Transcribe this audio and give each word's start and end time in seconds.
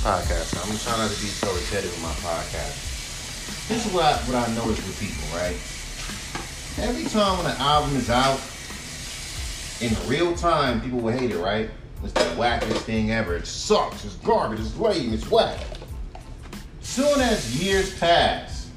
podcast. 0.00 0.56
I'm 0.56 0.78
trying 0.78 0.98
not 0.98 1.10
to 1.10 1.20
be 1.20 1.28
so 1.28 1.52
repetitive 1.52 1.92
with 1.92 2.02
my 2.02 2.12
podcast. 2.24 3.68
This 3.68 3.86
is 3.86 3.92
what 3.92 4.04
I, 4.04 4.16
what 4.24 4.34
I 4.34 4.54
notice 4.54 4.78
with 4.78 4.98
people, 4.98 5.28
right? 5.36 5.56
Every 6.88 7.04
time 7.04 7.36
when 7.36 7.52
an 7.52 7.60
album 7.60 7.94
is 7.96 8.08
out, 8.08 8.40
in 9.82 9.94
real 10.08 10.34
time, 10.34 10.80
people 10.80 11.00
will 11.00 11.12
hate 11.12 11.30
it, 11.30 11.38
right? 11.38 11.68
It's 12.02 12.14
the 12.14 12.20
wackest 12.40 12.80
thing 12.82 13.10
ever. 13.10 13.36
It 13.36 13.46
sucks. 13.46 14.04
It's 14.06 14.14
garbage. 14.16 14.60
It's 14.60 14.76
lame. 14.78 15.12
It's 15.12 15.30
whack. 15.30 15.58
Soon 16.80 17.20
as 17.20 17.62
years 17.62 17.98
pass, 17.98 18.70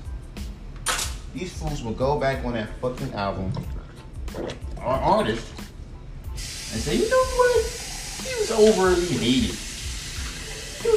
these 1.33 1.53
fools 1.57 1.81
will 1.83 1.93
go 1.93 2.19
back 2.19 2.43
on 2.43 2.53
that 2.53 2.69
fucking 2.81 3.13
album 3.13 3.53
or 4.37 4.89
artist 4.89 5.47
and 6.31 6.81
say, 6.81 6.95
you 6.97 7.09
know 7.09 7.23
what? 7.23 7.55
He 8.23 8.39
was 8.39 8.51
overly 8.51 9.05
hated. 9.05 9.57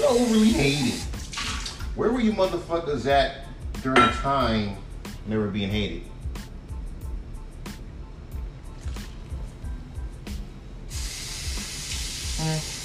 Overly 0.09 0.51
hated. 0.51 1.01
Where 1.96 2.12
were 2.12 2.20
you 2.20 2.33
motherfuckers 2.33 3.06
at 3.06 3.47
during 3.83 4.01
the 4.01 4.12
time 4.12 4.77
they 5.28 5.37
were 5.37 5.48
being 5.48 5.69
hated? 5.69 6.02
Hmm. 12.38 12.77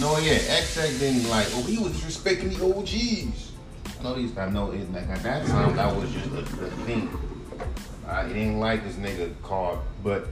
No, 0.00 0.18
yeah, 0.18 0.38
XX 0.38 0.98
didn't 1.00 1.28
like, 1.28 1.46
oh, 1.54 1.62
he 1.64 1.78
was 1.78 1.92
disrespecting 1.92 2.56
the 2.56 2.64
OGs. 2.64 3.52
I 3.98 4.02
know 4.04 4.14
these, 4.14 4.38
I 4.38 4.48
know 4.50 4.70
it, 4.70 4.92
like, 4.92 5.08
at 5.08 5.22
that 5.24 5.46
time, 5.46 5.74
that 5.76 5.96
was 5.96 6.12
just 6.12 6.26
a, 6.26 6.42
thing. 6.84 7.10
I 8.06 8.28
didn't 8.28 8.60
like 8.60 8.84
this 8.84 8.96
nigga 8.96 9.32
called, 9.42 9.80
but 10.04 10.28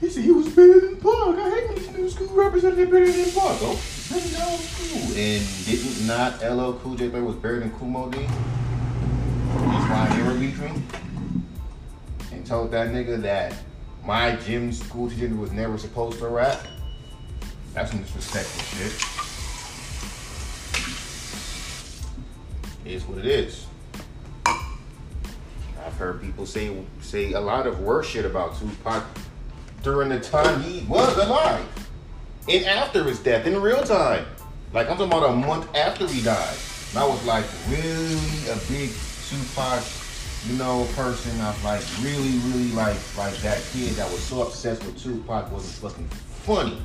he 0.00 0.10
said 0.10 0.24
he 0.24 0.32
was 0.32 0.48
better 0.48 0.80
than 0.80 0.96
Pac. 0.96 1.04
I 1.04 1.50
hate 1.50 1.68
when 1.68 1.76
these 1.76 1.90
new 1.92 2.10
school 2.10 2.28
representatives 2.34 2.90
better 2.90 3.10
than 3.10 3.24
Pac. 3.24 3.58
Oh, 3.62 3.80
And 4.12 5.46
didn't 5.66 6.06
not 6.06 6.42
LL 6.42 6.72
Cool 6.80 6.96
J 6.96 7.08
was 7.08 7.36
buried 7.36 7.62
in 7.62 7.70
Kool 7.70 7.88
Moe 7.88 8.10
Dee? 8.10 8.18
Why 8.18 10.16
they 10.16 10.22
were 10.24 10.34
beefing. 10.34 10.84
And 12.32 12.44
told 12.44 12.72
that 12.72 12.88
nigga 12.88 13.22
that 13.22 13.54
my 14.04 14.34
gym 14.36 14.72
school 14.72 15.08
teacher 15.08 15.32
was 15.36 15.52
never 15.52 15.78
supposed 15.78 16.18
to 16.18 16.26
rap. 16.26 16.66
That's 17.72 17.92
some 17.92 18.00
disrespectful 18.00 18.62
shit. 18.78 18.92
It 22.84 22.92
is 22.92 23.04
what 23.04 23.18
it 23.18 23.26
is. 23.26 23.66
I've 24.44 25.94
heard 25.96 26.20
people 26.20 26.46
say 26.46 26.76
say 27.00 27.34
a 27.34 27.40
lot 27.40 27.68
of 27.68 27.78
worse 27.80 28.08
shit 28.08 28.24
about 28.24 28.58
Tupac 28.58 29.04
during 29.84 30.08
the 30.08 30.18
time 30.18 30.60
he 30.62 30.84
was 30.88 31.16
alive. 31.16 31.79
And 32.50 32.66
after 32.66 33.04
his 33.04 33.20
death, 33.20 33.46
in 33.46 33.62
real 33.62 33.80
time. 33.84 34.26
Like 34.72 34.90
I'm 34.90 34.96
talking 34.96 35.12
about 35.12 35.30
a 35.30 35.36
month 35.36 35.72
after 35.76 36.04
he 36.08 36.20
died. 36.20 36.56
And 36.90 36.98
I 36.98 37.06
was 37.06 37.24
like 37.24 37.44
really 37.68 38.48
a 38.48 38.56
big 38.68 38.90
Tupac, 39.28 39.84
you 40.48 40.54
know, 40.58 40.84
person. 40.96 41.40
I 41.40 41.50
was 41.50 41.62
like 41.62 41.82
really, 42.02 42.38
really 42.50 42.72
like 42.72 42.96
like 43.16 43.36
that 43.38 43.62
kid 43.72 43.90
that 43.92 44.10
was 44.10 44.20
so 44.20 44.42
obsessed 44.42 44.82
with 44.84 45.00
Tupac 45.00 45.52
wasn't 45.52 45.92
fucking 45.92 46.08
funny. 46.08 46.82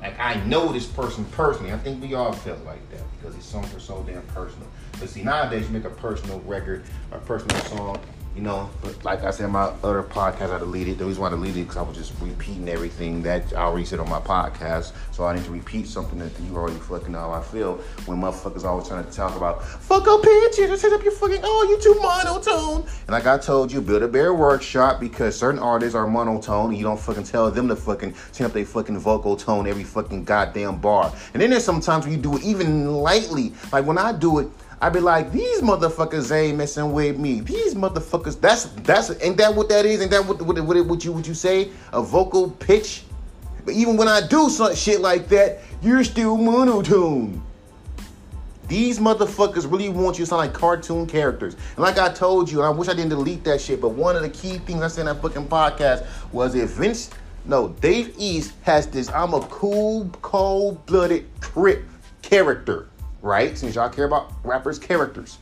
Like 0.00 0.18
I 0.18 0.42
know 0.44 0.72
this 0.72 0.86
person 0.86 1.26
personally. 1.26 1.74
I 1.74 1.78
think 1.78 2.02
we 2.02 2.14
all 2.14 2.32
felt 2.32 2.64
like 2.64 2.88
that 2.90 3.02
because 3.18 3.34
his 3.34 3.44
songs 3.44 3.74
are 3.74 3.80
so 3.80 4.02
damn 4.06 4.22
personal. 4.28 4.66
But 4.98 5.10
see, 5.10 5.22
nowadays 5.22 5.66
you 5.66 5.74
make 5.74 5.84
a 5.84 5.90
personal 5.90 6.40
record, 6.40 6.84
a 7.12 7.18
personal 7.18 7.60
song, 7.64 8.00
you 8.34 8.42
know. 8.42 8.70
But 8.82 9.04
like 9.04 9.22
I 9.24 9.30
said, 9.30 9.50
my 9.50 9.72
other 9.82 10.02
podcast 10.02 10.50
I 10.50 10.58
deleted. 10.58 10.98
The 10.98 11.04
reason 11.04 11.22
why 11.22 11.28
I 11.28 11.30
deleted 11.30 11.58
it 11.58 11.60
because 11.62 11.76
I 11.76 11.82
was 11.82 11.96
just 11.96 12.12
repeating 12.20 12.68
everything 12.68 13.22
that 13.22 13.52
I 13.52 13.62
already 13.62 13.84
said 13.84 14.00
on 14.00 14.08
my 14.08 14.20
podcast. 14.20 14.92
So 15.12 15.24
I 15.24 15.34
need 15.34 15.44
to 15.44 15.50
repeat 15.50 15.86
something 15.86 16.18
that 16.18 16.32
you 16.40 16.56
already 16.56 16.78
fucking 16.78 17.12
know 17.12 17.18
how 17.18 17.32
I 17.32 17.42
feel 17.42 17.76
when 18.06 18.20
motherfuckers 18.20 18.64
always 18.64 18.88
trying 18.88 19.04
to 19.04 19.10
talk 19.10 19.36
about 19.36 19.62
fuck 19.64 20.06
up 20.06 20.22
pitches 20.22 20.80
set 20.80 20.92
up 20.92 21.02
your 21.02 21.12
fucking 21.12 21.40
oh 21.42 21.66
you 21.68 21.80
too 21.80 21.98
monotone. 22.00 22.82
And 22.82 23.10
like 23.10 23.26
I 23.26 23.38
told 23.38 23.72
you, 23.72 23.80
build 23.80 24.02
a 24.02 24.08
bear 24.08 24.34
workshop 24.34 25.00
because 25.00 25.36
certain 25.36 25.60
artists 25.60 25.94
are 25.94 26.06
monotone 26.06 26.70
and 26.70 26.78
you 26.78 26.84
don't 26.84 27.00
fucking 27.00 27.24
tell 27.24 27.50
them 27.50 27.68
to 27.68 27.76
fucking 27.76 28.14
set 28.32 28.46
up 28.46 28.52
their 28.52 28.64
fucking 28.64 28.98
vocal 28.98 29.36
tone 29.36 29.66
every 29.66 29.84
fucking 29.84 30.24
goddamn 30.24 30.80
bar. 30.80 31.12
And 31.34 31.42
then 31.42 31.50
there's 31.50 31.64
sometimes 31.64 32.04
when 32.04 32.14
you 32.14 32.20
do 32.20 32.36
it 32.36 32.42
even 32.42 32.90
lightly, 32.92 33.52
like 33.72 33.84
when 33.84 33.98
I 33.98 34.12
do 34.12 34.38
it. 34.38 34.48
I 34.82 34.88
be 34.88 35.00
like, 35.00 35.30
these 35.30 35.60
motherfuckers 35.60 36.34
ain't 36.34 36.56
messing 36.56 36.92
with 36.92 37.18
me. 37.18 37.40
These 37.40 37.74
motherfuckers, 37.74 38.40
that's 38.40 38.64
that's 38.64 39.10
ain't 39.22 39.36
that 39.36 39.54
what 39.54 39.68
that 39.68 39.84
is? 39.84 40.00
Ain't 40.00 40.10
that 40.10 40.24
what 40.24 40.40
what, 40.40 40.58
what, 40.60 40.86
what 40.86 41.04
you 41.04 41.12
what 41.12 41.28
you 41.28 41.34
say? 41.34 41.70
A 41.92 42.02
vocal 42.02 42.50
pitch? 42.50 43.04
But 43.64 43.74
even 43.74 43.96
when 43.96 44.08
I 44.08 44.26
do 44.26 44.48
some 44.48 44.74
shit 44.74 45.00
like 45.00 45.28
that, 45.28 45.60
you're 45.82 46.02
still 46.04 46.38
monotone. 46.38 47.42
These 48.68 49.00
motherfuckers 49.00 49.70
really 49.70 49.88
want 49.88 50.18
you 50.18 50.24
to 50.24 50.28
sound 50.28 50.38
like 50.38 50.54
cartoon 50.54 51.06
characters. 51.06 51.54
And 51.54 51.78
like 51.78 51.98
I 51.98 52.10
told 52.12 52.50
you, 52.50 52.60
and 52.60 52.66
I 52.68 52.70
wish 52.70 52.88
I 52.88 52.94
didn't 52.94 53.10
delete 53.10 53.42
that 53.44 53.60
shit, 53.60 53.80
but 53.80 53.90
one 53.90 54.14
of 54.14 54.22
the 54.22 54.28
key 54.28 54.58
things 54.58 54.80
I 54.80 54.88
said 54.88 55.00
in 55.00 55.06
that 55.06 55.20
fucking 55.20 55.48
podcast 55.48 56.06
was 56.32 56.54
if 56.54 56.70
Vince, 56.70 57.10
no, 57.44 57.70
Dave 57.80 58.14
East 58.16 58.54
has 58.62 58.86
this, 58.86 59.10
I'm 59.10 59.34
a 59.34 59.40
cool, 59.48 60.08
cold-blooded 60.22 61.26
crip 61.40 61.84
character, 62.22 62.89
right? 63.22 63.56
Since 63.56 63.74
y'all 63.74 63.88
care 63.88 64.04
about 64.04 64.32
rappers' 64.44 64.78
characters. 64.78 65.38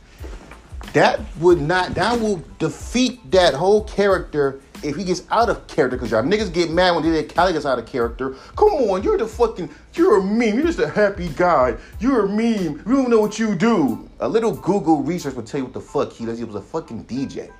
That 0.93 1.19
would 1.39 1.61
not, 1.61 1.93
that 1.95 2.19
will 2.19 2.43
defeat 2.57 3.31
that 3.31 3.53
whole 3.53 3.83
character 3.83 4.61
if 4.81 4.95
he 4.95 5.03
gets 5.03 5.23
out 5.29 5.49
of 5.49 5.67
character, 5.67 5.97
because 5.97 6.11
y'all 6.11 6.23
niggas 6.23 6.53
get 6.53 6.71
mad 6.71 6.95
when 6.95 7.03
DJ 7.03 7.33
Khaled 7.33 7.53
gets 7.53 7.65
out 7.65 7.77
of 7.77 7.85
character. 7.85 8.35
Come 8.55 8.69
on, 8.69 9.03
you're 9.03 9.17
the 9.17 9.27
fucking, 9.27 9.69
you're 9.93 10.19
a 10.19 10.23
meme. 10.23 10.55
You're 10.55 10.65
just 10.65 10.79
a 10.79 10.87
happy 10.87 11.29
guy. 11.29 11.75
You're 11.99 12.25
a 12.25 12.29
meme. 12.29 12.81
We 12.85 12.93
don't 12.93 13.09
know 13.09 13.19
what 13.19 13.37
you 13.37 13.55
do. 13.55 14.09
A 14.19 14.27
little 14.27 14.55
Google 14.55 15.03
research 15.03 15.35
will 15.35 15.43
tell 15.43 15.59
you 15.59 15.65
what 15.65 15.73
the 15.73 15.81
fuck 15.81 16.13
he 16.13 16.25
does. 16.25 16.37
He 16.37 16.43
was 16.43 16.55
a 16.55 16.61
fucking 16.61 17.05
DJ. 17.05 17.51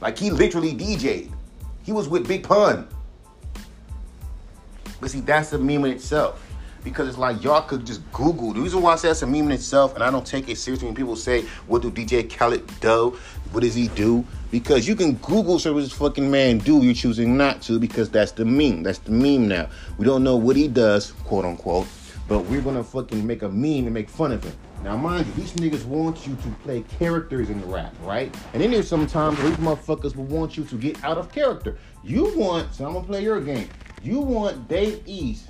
Like 0.00 0.18
he 0.18 0.30
literally 0.30 0.74
DJ'd. 0.74 1.32
He 1.82 1.92
was 1.92 2.08
with 2.08 2.26
Big 2.26 2.42
Pun. 2.42 2.88
But 5.00 5.10
see, 5.10 5.20
that's 5.20 5.52
a 5.52 5.58
meme 5.58 5.84
in 5.84 5.92
itself. 5.92 6.53
Because 6.84 7.08
it's 7.08 7.18
like 7.18 7.42
y'all 7.42 7.62
could 7.62 7.84
just 7.86 8.00
Google. 8.12 8.52
The 8.52 8.60
reason 8.60 8.82
why 8.82 8.92
I 8.92 8.96
say 8.96 9.08
that's 9.08 9.22
a 9.22 9.26
meme 9.26 9.46
in 9.46 9.52
itself, 9.52 9.94
and 9.94 10.04
I 10.04 10.10
don't 10.10 10.26
take 10.26 10.48
it 10.48 10.58
seriously 10.58 10.86
when 10.86 10.94
people 10.94 11.16
say, 11.16 11.42
What 11.66 11.82
do 11.82 11.90
DJ 11.90 12.30
Khaled 12.30 12.64
do? 12.80 13.18
What 13.50 13.62
does 13.62 13.74
he 13.74 13.88
do? 13.88 14.24
Because 14.50 14.86
you 14.86 14.94
can 14.94 15.14
Google 15.14 15.58
search 15.58 15.74
what 15.74 15.80
this 15.80 15.92
fucking 15.92 16.30
man 16.30 16.58
do. 16.58 16.82
You're 16.82 16.94
choosing 16.94 17.36
not 17.36 17.62
to 17.62 17.78
because 17.78 18.10
that's 18.10 18.32
the 18.32 18.44
meme. 18.44 18.82
That's 18.82 18.98
the 18.98 19.12
meme 19.12 19.48
now. 19.48 19.68
We 19.96 20.04
don't 20.04 20.22
know 20.22 20.36
what 20.36 20.56
he 20.56 20.68
does, 20.68 21.12
quote 21.24 21.44
unquote, 21.44 21.86
but 22.28 22.40
we're 22.40 22.60
gonna 22.60 22.84
fucking 22.84 23.26
make 23.26 23.42
a 23.42 23.48
meme 23.48 23.86
and 23.86 23.94
make 23.94 24.08
fun 24.08 24.32
of 24.32 24.44
him. 24.44 24.52
Now, 24.84 24.98
mind 24.98 25.26
you, 25.26 25.32
these 25.32 25.54
niggas 25.54 25.86
want 25.86 26.26
you 26.26 26.36
to 26.36 26.48
play 26.62 26.82
characters 26.98 27.48
in 27.48 27.58
the 27.58 27.66
rap, 27.66 27.94
right? 28.02 28.34
And 28.52 28.62
then 28.62 28.70
there's 28.70 28.86
sometimes 28.86 29.40
these 29.40 29.56
motherfuckers 29.56 30.14
will 30.14 30.24
want 30.26 30.58
you 30.58 30.64
to 30.64 30.76
get 30.76 31.02
out 31.02 31.16
of 31.16 31.32
character. 31.32 31.78
You 32.02 32.36
want, 32.36 32.74
so 32.74 32.86
I'm 32.86 32.92
gonna 32.92 33.06
play 33.06 33.22
your 33.22 33.40
game. 33.40 33.70
You 34.02 34.20
want 34.20 34.68
Dave 34.68 35.00
East 35.06 35.46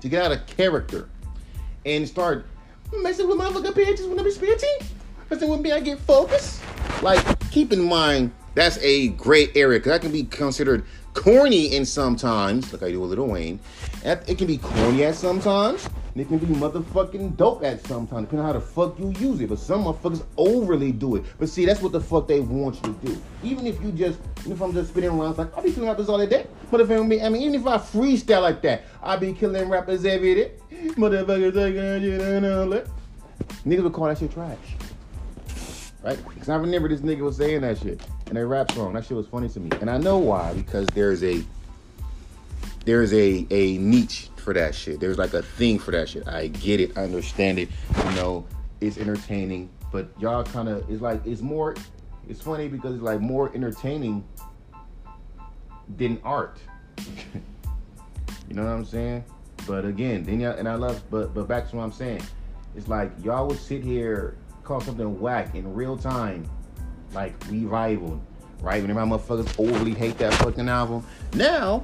to 0.00 0.08
get 0.08 0.24
out 0.24 0.32
of 0.32 0.46
character 0.46 1.08
and 1.84 2.08
start 2.08 2.46
messing 3.02 3.28
with 3.28 3.38
motherfucking 3.38 3.72
bitches 3.72 4.08
when 4.08 4.18
I'm 4.18 4.30
spitting. 4.30 4.78
Messing 5.30 5.48
with 5.48 5.60
me, 5.60 5.72
I 5.72 5.80
get 5.80 5.98
focused. 6.00 6.62
Like, 7.02 7.50
keep 7.50 7.72
in 7.72 7.82
mind, 7.82 8.32
that's 8.54 8.78
a 8.78 9.08
gray 9.08 9.48
area 9.54 9.78
because 9.78 9.92
that 9.92 10.00
can 10.00 10.12
be 10.12 10.24
considered 10.24 10.84
corny 11.14 11.74
in 11.74 11.84
sometimes, 11.84 12.72
like 12.72 12.82
I 12.82 12.90
do 12.90 13.00
with 13.00 13.10
Lil 13.10 13.26
Wayne. 13.26 13.60
It 14.04 14.38
can 14.38 14.46
be 14.46 14.58
corny 14.58 15.04
at 15.04 15.14
sometimes. 15.14 15.88
And 16.16 16.22
it 16.22 16.28
can 16.28 16.38
be 16.38 16.46
motherfucking 16.46 17.36
dope 17.36 17.62
at 17.62 17.86
some 17.86 18.06
time, 18.06 18.22
depending 18.22 18.38
on 18.38 18.46
how 18.46 18.52
the 18.54 18.60
fuck 18.60 18.98
you 18.98 19.12
use 19.18 19.38
it. 19.42 19.50
But 19.50 19.58
some 19.58 19.84
motherfuckers 19.84 20.24
overly 20.38 20.90
do 20.90 21.16
it. 21.16 21.26
But 21.38 21.50
see, 21.50 21.66
that's 21.66 21.82
what 21.82 21.92
the 21.92 22.00
fuck 22.00 22.26
they 22.26 22.40
want 22.40 22.76
you 22.76 22.94
to 22.94 23.06
do. 23.06 23.22
Even 23.42 23.66
if 23.66 23.82
you 23.82 23.92
just, 23.92 24.18
even 24.40 24.52
if 24.52 24.62
I'm 24.62 24.72
just 24.72 24.88
spitting 24.88 25.10
around, 25.10 25.36
like, 25.36 25.54
I'll 25.54 25.62
be 25.62 25.72
killing 25.72 25.90
rappers 25.90 26.08
all 26.08 26.26
day. 26.26 26.46
Motherfucker, 26.70 27.22
I 27.22 27.28
mean, 27.28 27.42
even 27.42 27.60
if 27.60 27.66
I 27.66 27.76
freestyle 27.76 28.40
like 28.40 28.62
that, 28.62 28.84
I'll 29.02 29.18
be 29.18 29.34
killing 29.34 29.68
rappers 29.68 30.06
every 30.06 30.36
day. 30.36 30.52
Motherfuckers, 30.72 31.52
niggas 33.66 33.82
would 33.82 33.92
call 33.92 34.06
that 34.06 34.16
shit 34.16 34.32
trash. 34.32 34.56
Right? 36.02 36.18
Because 36.30 36.48
I 36.48 36.56
remember 36.56 36.88
this 36.88 37.02
nigga 37.02 37.20
was 37.20 37.36
saying 37.36 37.60
that 37.60 37.76
shit 37.76 38.00
in 38.30 38.38
a 38.38 38.46
rap 38.46 38.72
song. 38.72 38.94
That 38.94 39.04
shit 39.04 39.18
was 39.18 39.26
funny 39.26 39.50
to 39.50 39.60
me. 39.60 39.68
And 39.82 39.90
I 39.90 39.98
know 39.98 40.16
why, 40.16 40.54
because 40.54 40.86
there's 40.94 41.22
a 41.22 41.44
there's 42.86 43.12
a 43.12 43.46
a 43.50 43.76
niche 43.76 44.30
for 44.46 44.54
that 44.54 44.76
shit. 44.76 45.00
There's 45.00 45.18
like 45.18 45.34
a 45.34 45.42
thing 45.42 45.80
for 45.80 45.90
that 45.90 46.08
shit. 46.08 46.28
I 46.28 46.46
get 46.46 46.80
it, 46.80 46.96
I 46.96 47.02
understand 47.02 47.58
it. 47.58 47.68
You 48.04 48.10
know, 48.12 48.46
it's 48.80 48.96
entertaining, 48.96 49.68
but 49.90 50.08
y'all 50.20 50.44
kind 50.44 50.68
of 50.68 50.88
it's 50.88 51.02
like 51.02 51.20
it's 51.26 51.42
more 51.42 51.74
it's 52.28 52.40
funny 52.40 52.68
because 52.68 52.94
it's 52.94 53.02
like 53.02 53.20
more 53.20 53.50
entertaining 53.56 54.24
than 55.96 56.20
art. 56.22 56.60
you 58.48 58.54
know 58.54 58.62
what 58.62 58.70
I'm 58.70 58.84
saying? 58.84 59.24
But 59.66 59.84
again, 59.84 60.22
then 60.22 60.38
y'all 60.38 60.56
and 60.56 60.68
I 60.68 60.76
love 60.76 61.02
but 61.10 61.34
but 61.34 61.48
back 61.48 61.68
to 61.70 61.76
what 61.76 61.82
I'm 61.82 61.90
saying. 61.90 62.22
It's 62.76 62.86
like 62.86 63.10
y'all 63.24 63.48
would 63.48 63.58
sit 63.58 63.82
here 63.82 64.36
call 64.62 64.80
something 64.80 65.18
whack 65.18 65.56
in 65.56 65.74
real 65.74 65.96
time, 65.96 66.48
like 67.14 67.34
revival, 67.50 68.22
right? 68.60 68.80
Whenever 68.80 69.04
my 69.04 69.16
motherfuckers 69.16 69.58
overly 69.58 69.94
hate 69.94 70.18
that 70.18 70.34
fucking 70.34 70.68
album. 70.68 71.04
Now, 71.34 71.82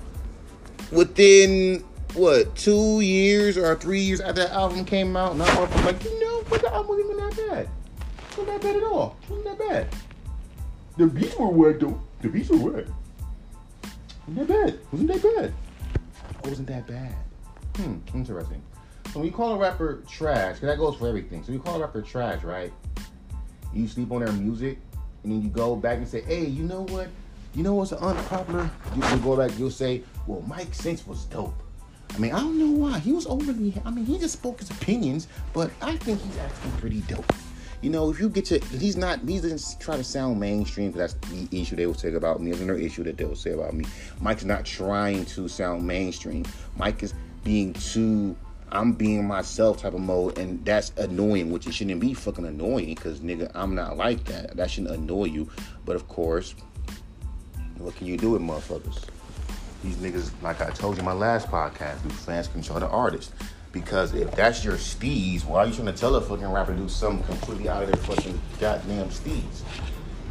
within 0.92 1.84
what 2.14 2.54
two 2.56 3.00
years 3.00 3.56
or 3.56 3.74
three 3.76 4.00
years 4.00 4.20
after 4.20 4.42
that 4.42 4.52
album 4.52 4.84
came 4.84 5.16
out, 5.16 5.32
and 5.32 5.42
I'm 5.42 5.84
like, 5.84 6.02
you 6.04 6.20
know, 6.20 6.42
but 6.48 6.60
the 6.60 6.72
album 6.72 6.88
wasn't 6.88 7.10
even 7.10 7.28
that 7.28 7.36
bad. 7.36 7.68
It 7.68 8.38
wasn't 8.38 8.46
that 8.46 8.62
bad 8.62 8.76
at 8.76 8.82
all. 8.82 9.16
It 9.22 9.30
wasn't 9.30 9.58
that 9.58 9.68
bad. 9.68 9.88
The 10.96 11.06
beats 11.06 11.36
were 11.36 11.48
wet 11.48 11.80
though. 11.80 12.00
The 12.20 12.28
beats 12.28 12.50
were 12.50 12.70
wet. 12.70 12.86
Wasn't 14.26 14.46
that 14.46 14.48
bad? 14.48 14.78
Wasn't 14.92 15.08
that 15.12 15.22
bad? 15.22 15.54
It 16.44 16.48
wasn't 16.48 16.68
that 16.68 16.86
bad. 16.86 17.14
Hmm, 17.76 17.96
interesting. 18.14 18.62
So 19.12 19.18
when 19.18 19.26
you 19.26 19.32
call 19.32 19.54
a 19.54 19.58
rapper 19.58 20.02
trash, 20.08 20.56
because 20.56 20.68
that 20.68 20.78
goes 20.78 20.96
for 20.96 21.08
everything. 21.08 21.42
So 21.44 21.52
you 21.52 21.58
call 21.58 21.76
a 21.76 21.80
rapper 21.80 22.02
trash, 22.02 22.42
right? 22.42 22.72
You 23.74 23.88
sleep 23.88 24.10
on 24.12 24.24
their 24.24 24.32
music, 24.32 24.78
and 25.22 25.32
then 25.32 25.42
you 25.42 25.48
go 25.48 25.76
back 25.76 25.98
and 25.98 26.08
say, 26.08 26.22
hey, 26.22 26.46
you 26.46 26.62
know 26.64 26.82
what? 26.82 27.08
You 27.54 27.62
know 27.62 27.74
what's 27.74 27.92
unpopular? 27.92 28.70
You, 28.96 29.04
you 29.06 29.16
go 29.18 29.36
back, 29.36 29.58
you'll 29.58 29.70
say, 29.70 30.02
well, 30.26 30.42
Mike 30.46 30.72
Sense 30.74 31.06
was 31.06 31.24
dope. 31.24 31.62
I 32.14 32.18
mean, 32.18 32.32
I 32.32 32.40
don't 32.40 32.58
know 32.58 32.70
why. 32.70 32.98
He 32.98 33.12
was 33.12 33.26
overly, 33.26 33.74
I 33.84 33.90
mean, 33.90 34.04
he 34.04 34.18
just 34.18 34.34
spoke 34.34 34.60
his 34.60 34.70
opinions, 34.70 35.28
but 35.52 35.70
I 35.80 35.96
think 35.96 36.20
he's 36.20 36.38
actually 36.38 36.70
pretty 36.78 37.00
dope. 37.02 37.32
You 37.80 37.90
know, 37.90 38.10
if 38.10 38.20
you 38.20 38.28
get 38.28 38.44
to, 38.46 38.58
he's 38.58 38.96
not, 38.96 39.20
he 39.20 39.40
doesn't 39.40 39.80
try 39.80 39.96
to 39.96 40.04
sound 40.04 40.38
mainstream, 40.38 40.92
because 40.92 41.12
that's 41.12 41.30
the 41.32 41.60
issue 41.60 41.74
they 41.74 41.86
will 41.86 41.94
say 41.94 42.12
about 42.12 42.40
me. 42.40 42.50
There's 42.50 42.62
another 42.62 42.78
issue 42.78 43.02
that 43.04 43.16
they'll 43.16 43.34
say 43.34 43.52
about 43.52 43.74
me. 43.74 43.86
Mike's 44.20 44.44
not 44.44 44.64
trying 44.64 45.24
to 45.26 45.48
sound 45.48 45.86
mainstream. 45.86 46.44
Mike 46.76 47.02
is 47.02 47.14
being 47.42 47.72
too 47.72 48.36
I'm 48.72 48.92
being 48.92 49.26
myself 49.26 49.82
type 49.82 49.92
of 49.92 50.00
mode, 50.00 50.38
and 50.38 50.64
that's 50.64 50.92
annoying, 50.96 51.52
which 51.52 51.66
it 51.66 51.74
shouldn't 51.74 52.00
be 52.00 52.14
fucking 52.14 52.46
annoying, 52.46 52.94
because 52.94 53.20
nigga, 53.20 53.50
I'm 53.54 53.74
not 53.74 53.98
like 53.98 54.24
that. 54.24 54.56
That 54.56 54.70
shouldn't 54.70 54.94
annoy 54.94 55.24
you. 55.24 55.50
But 55.84 55.94
of 55.94 56.08
course, 56.08 56.54
what 57.76 57.94
can 57.96 58.06
you 58.06 58.16
do 58.16 58.30
with 58.30 58.40
motherfuckers? 58.40 59.04
These 59.82 59.96
niggas, 59.96 60.30
like 60.42 60.60
I 60.60 60.70
told 60.70 60.96
you 60.96 61.00
in 61.00 61.04
my 61.04 61.12
last 61.12 61.48
podcast, 61.48 62.02
do 62.02 62.08
fans 62.10 62.48
control 62.48 62.80
the 62.80 62.88
artist. 62.88 63.32
Because 63.72 64.14
if 64.14 64.30
that's 64.32 64.64
your 64.64 64.74
steez, 64.74 65.44
why 65.44 65.60
are 65.60 65.66
you 65.66 65.72
trying 65.72 65.86
to 65.86 65.92
tell 65.92 66.14
a 66.14 66.20
fucking 66.20 66.46
rapper 66.46 66.72
to 66.72 66.78
do 66.78 66.88
something 66.88 67.26
completely 67.26 67.68
out 67.68 67.82
of 67.82 67.90
their 67.90 68.02
fucking 68.02 68.40
goddamn 68.60 69.08
steez? 69.08 69.62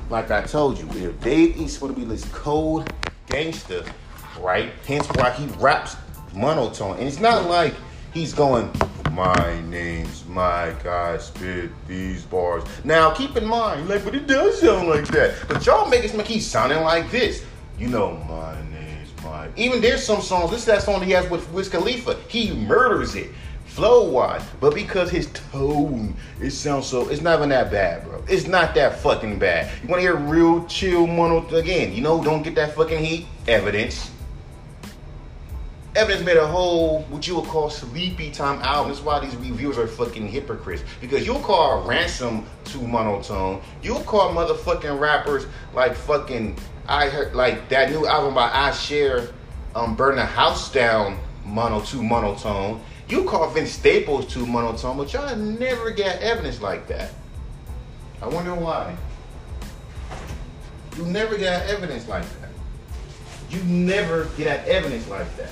Like 0.09 0.29
I 0.29 0.43
told 0.43 0.77
you, 0.77 0.87
if 1.09 1.19
Dave 1.21 1.57
East 1.57 1.75
supposed 1.75 1.95
to 1.95 1.99
be 1.99 2.05
this 2.05 2.23
cold 2.25 2.93
gangster, 3.27 3.83
right? 4.39 4.71
Hence 4.85 5.07
why 5.07 5.31
he 5.31 5.45
raps 5.57 5.95
monotone. 6.33 6.97
And 6.97 7.07
it's 7.07 7.19
not 7.19 7.49
like 7.49 7.73
he's 8.13 8.33
going, 8.33 8.71
my 9.11 9.61
name's 9.63 10.25
Mike, 10.25 10.85
I 10.85 11.17
spit 11.17 11.71
these 11.87 12.23
bars. 12.23 12.63
Now 12.83 13.11
keep 13.13 13.35
in 13.35 13.45
mind, 13.45 13.89
like, 13.89 14.03
but 14.03 14.15
it 14.15 14.27
does 14.27 14.61
sound 14.61 14.87
like 14.87 15.07
that. 15.09 15.35
But 15.47 15.65
y'all 15.65 15.89
make 15.89 16.03
it 16.03 16.13
make 16.13 16.27
he's 16.27 16.47
sounding 16.47 16.81
like 16.81 17.09
this. 17.11 17.43
You 17.77 17.87
know, 17.87 18.17
my 18.29 18.61
Mike. 19.41 19.57
Even 19.57 19.81
there's 19.81 20.03
some 20.03 20.21
songs, 20.21 20.51
this 20.51 20.61
is 20.61 20.65
that 20.65 20.83
song 20.83 21.01
he 21.01 21.11
has 21.11 21.29
with 21.29 21.49
Wiz 21.51 21.69
Khalifa. 21.69 22.17
He 22.27 22.51
murders 22.53 23.15
it. 23.15 23.29
Flow 23.65 24.09
wise, 24.09 24.43
but 24.59 24.75
because 24.75 25.09
his 25.09 25.27
tone, 25.27 26.13
it 26.41 26.51
sounds 26.51 26.87
so. 26.87 27.07
It's 27.07 27.21
not 27.21 27.37
even 27.37 27.49
that 27.49 27.71
bad, 27.71 28.03
bro. 28.03 28.21
It's 28.27 28.45
not 28.45 28.75
that 28.75 28.99
fucking 28.99 29.39
bad. 29.39 29.71
You 29.81 29.87
want 29.87 29.99
to 29.99 30.01
hear 30.01 30.17
real 30.17 30.65
chill 30.65 31.07
mono 31.07 31.47
again? 31.55 31.93
You 31.93 32.01
know, 32.01 32.21
don't 32.21 32.43
get 32.43 32.53
that 32.55 32.75
fucking 32.75 32.99
heat. 32.99 33.27
Evidence. 33.47 34.11
Evidence 35.95 36.25
made 36.25 36.35
a 36.35 36.45
whole 36.45 37.03
what 37.03 37.25
you 37.25 37.37
would 37.37 37.45
call 37.45 37.69
sleepy 37.69 38.29
time 38.29 38.61
album. 38.61 38.91
That's 38.91 39.03
why 39.03 39.21
these 39.21 39.37
reviewers 39.37 39.77
are 39.77 39.87
fucking 39.87 40.27
hypocrites. 40.27 40.83
Because 40.99 41.25
you'll 41.25 41.39
call 41.39 41.87
Ransom 41.87 42.45
too 42.65 42.85
monotone. 42.85 43.61
You'll 43.81 44.01
call 44.01 44.33
motherfucking 44.33 44.99
rappers 44.99 45.45
like 45.73 45.95
fucking 45.95 46.57
I 46.87 47.09
heard 47.09 47.35
like 47.35 47.69
that 47.69 47.91
new 47.91 48.05
album 48.05 48.33
by 48.33 48.49
I 48.51 48.71
Share, 48.71 49.29
um, 49.75 49.95
Burn 49.95 50.15
the 50.15 50.25
House 50.25 50.71
Down 50.71 51.19
mono 51.45 51.81
too 51.81 52.03
monotone. 52.03 52.81
You 53.07 53.23
call 53.25 53.49
Vince 53.49 53.71
Staples 53.71 54.31
too 54.31 54.45
monotone, 54.45 54.97
but 54.97 55.11
y'all 55.13 55.35
never 55.35 55.91
get 55.91 56.21
evidence 56.21 56.61
like 56.61 56.87
that. 56.87 57.11
I 58.21 58.27
wonder 58.27 58.53
why. 58.55 58.95
You 60.97 61.05
never 61.05 61.37
get 61.37 61.67
evidence 61.69 62.07
like 62.07 62.23
that. 62.41 62.49
You 63.49 63.61
never 63.63 64.25
get 64.37 64.67
evidence 64.67 65.07
like 65.09 65.35
that 65.37 65.51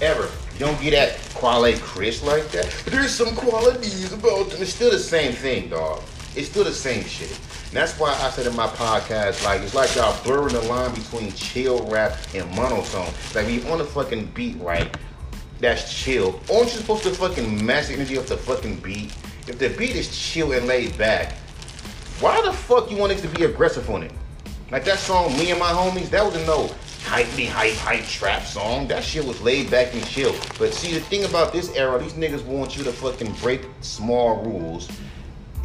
ever. 0.00 0.28
You 0.54 0.60
don't 0.60 0.80
get 0.80 0.90
that 0.92 1.34
quality 1.34 1.78
Chris 1.78 2.22
like 2.22 2.48
that. 2.50 2.64
But 2.84 2.92
there's 2.92 3.10
some 3.10 3.34
qualities 3.34 4.12
about 4.12 4.50
them. 4.50 4.62
It's 4.62 4.74
still 4.74 4.90
the 4.90 4.98
same 4.98 5.32
thing, 5.32 5.68
dog. 5.68 6.02
It's 6.36 6.48
still 6.48 6.64
the 6.64 6.72
same 6.72 7.04
shit. 7.04 7.38
That's 7.74 7.98
why 7.98 8.16
I 8.22 8.30
said 8.30 8.46
in 8.46 8.54
my 8.54 8.68
podcast, 8.68 9.44
like, 9.44 9.60
it's 9.60 9.74
like 9.74 9.96
y'all 9.96 10.16
blurring 10.22 10.54
the 10.54 10.62
line 10.62 10.94
between 10.94 11.32
chill 11.32 11.84
rap 11.88 12.16
and 12.32 12.48
monotone. 12.54 13.12
Like, 13.34 13.46
when 13.46 13.54
you 13.54 13.68
on 13.68 13.78
the 13.78 13.84
fucking 13.84 14.26
beat, 14.26 14.60
right, 14.60 14.96
that's 15.58 15.92
chill. 15.92 16.40
Aren't 16.54 16.72
you 16.72 16.78
supposed 16.78 17.02
to 17.02 17.10
fucking 17.10 17.66
match 17.66 17.88
the 17.88 17.94
energy 17.94 18.14
of 18.14 18.28
the 18.28 18.36
fucking 18.36 18.76
beat? 18.76 19.12
If 19.48 19.58
the 19.58 19.70
beat 19.70 19.96
is 19.96 20.16
chill 20.16 20.52
and 20.52 20.68
laid 20.68 20.96
back, 20.96 21.32
why 22.20 22.40
the 22.42 22.52
fuck 22.52 22.92
you 22.92 22.96
want 22.96 23.10
it 23.10 23.18
to 23.18 23.28
be 23.28 23.42
aggressive 23.42 23.90
on 23.90 24.04
it? 24.04 24.12
Like 24.70 24.84
that 24.84 25.00
song, 25.00 25.36
Me 25.36 25.50
and 25.50 25.58
My 25.58 25.72
Homies, 25.72 26.10
that 26.10 26.24
was 26.24 26.36
a 26.36 26.46
no 26.46 26.70
hype 27.04 27.36
me, 27.36 27.44
hype, 27.44 27.74
hype 27.74 28.04
trap 28.04 28.44
song. 28.44 28.88
That 28.88 29.02
shit 29.02 29.24
was 29.24 29.40
laid 29.42 29.70
back 29.70 29.92
and 29.94 30.06
chill. 30.06 30.34
But 30.58 30.72
see, 30.72 30.94
the 30.94 31.00
thing 31.00 31.24
about 31.24 31.52
this 31.52 31.74
era, 31.74 32.00
these 32.00 32.14
niggas 32.14 32.44
want 32.44 32.76
you 32.76 32.84
to 32.84 32.92
fucking 32.92 33.32
break 33.42 33.62
small 33.80 34.42
rules. 34.44 34.88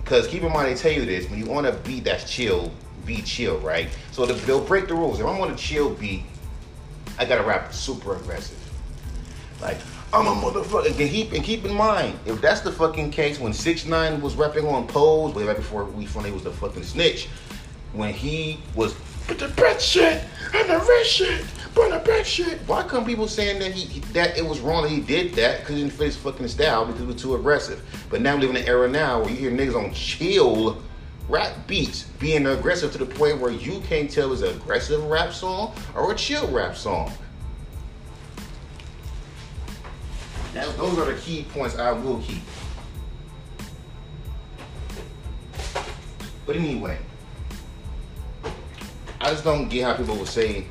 Because 0.09 0.27
keep 0.27 0.41
in 0.41 0.51
mind, 0.51 0.67
they 0.67 0.73
tell 0.73 0.91
you 0.91 1.06
this 1.06 1.29
when 1.29 1.38
you 1.38 1.45
want 1.45 1.67
a 1.67 1.71
beat 1.71 2.03
that's 2.03 2.27
chill, 2.27 2.71
be 3.06 3.21
chill, 3.21 3.59
right? 3.59 3.89
So 4.11 4.25
they'll 4.25 4.59
break 4.59 4.88
the 4.88 4.95
rules. 4.95 5.19
If 5.19 5.25
I'm 5.27 5.39
on 5.39 5.51
a 5.51 5.56
chill 5.56 5.91
beat, 5.91 6.23
I 7.19 7.25
gotta 7.25 7.44
rap 7.44 7.71
super 7.71 8.15
aggressive. 8.15 8.57
Like, 9.61 9.77
I'm 10.11 10.25
a 10.25 10.31
motherfucker. 10.31 10.88
And 10.88 10.95
keep, 10.95 11.33
and 11.33 11.44
keep 11.44 11.63
in 11.63 11.75
mind, 11.75 12.17
if 12.25 12.41
that's 12.41 12.61
the 12.61 12.71
fucking 12.71 13.11
case, 13.11 13.39
when 13.39 13.53
6 13.53 13.85
9 13.85 14.19
was 14.19 14.35
rapping 14.35 14.65
on 14.65 14.88
Pose, 14.88 15.35
way 15.35 15.44
right 15.44 15.56
before 15.56 15.85
we 15.85 16.06
he 16.06 16.31
was 16.31 16.44
the 16.44 16.53
fucking 16.53 16.81
snitch, 16.81 17.27
when 17.94 18.11
he 18.11 18.59
was 18.73 18.95
but 19.27 19.38
the 19.38 19.50
bread 19.50 19.79
shit 19.79 20.23
and 20.56 20.69
the 20.71 20.79
red 20.79 21.06
shit, 21.06 21.45
but 21.75 21.92
the 21.92 22.00
bread 22.00 22.25
shit. 22.25 22.60
Why 22.68 22.83
come 22.83 23.06
people 23.06 23.27
saying 23.27 23.60
that 23.60 23.71
he 23.71 24.00
that 24.13 24.38
it 24.38 24.45
was 24.45 24.60
wrong 24.60 24.83
that 24.83 24.89
he 24.89 25.00
did 25.00 25.33
that 25.36 25.60
because 25.60 25.75
he 25.75 25.81
didn't 25.83 25.94
fit 25.94 26.06
his 26.06 26.18
fucking 26.18 26.48
style 26.48 26.86
because 26.86 27.01
it 27.01 27.07
was 27.07 27.21
too 27.21 27.36
aggressive? 27.36 27.81
But 28.10 28.21
now 28.21 28.36
we 28.36 28.42
live 28.42 28.51
in 28.51 28.57
an 28.57 28.68
era 28.68 28.89
now 28.89 29.21
where 29.21 29.30
you 29.30 29.36
hear 29.36 29.51
niggas 29.51 29.75
on 29.75 29.94
chill 29.94 30.81
rap 31.30 31.54
beats 31.68 32.04
being 32.19 32.48
aggressive 32.48 32.92
to 32.92 32.98
the 32.98 33.06
point 33.06 33.39
where 33.39 33.51
you 33.51 33.80
can't 33.81 34.10
tell 34.10 34.33
it's 34.33 34.42
an 34.42 34.56
aggressive 34.56 35.04
rap 35.06 35.31
song 35.31 35.74
or 35.95 36.12
a 36.12 36.16
chill 36.16 36.50
rap 36.51 36.75
song. 36.75 37.11
Now, 40.56 40.69
those 40.71 40.97
are 40.97 41.06
the 41.06 41.19
key 41.21 41.45
points 41.54 41.78
I 41.78 41.92
will 41.92 42.19
keep. 42.21 42.42
But 46.47 46.56
anyway, 46.56 46.97
I 49.21 49.30
just 49.30 49.44
don't 49.44 49.69
get 49.69 49.83
how 49.83 49.94
people 49.94 50.16
will 50.16 50.26
say, 50.26 50.66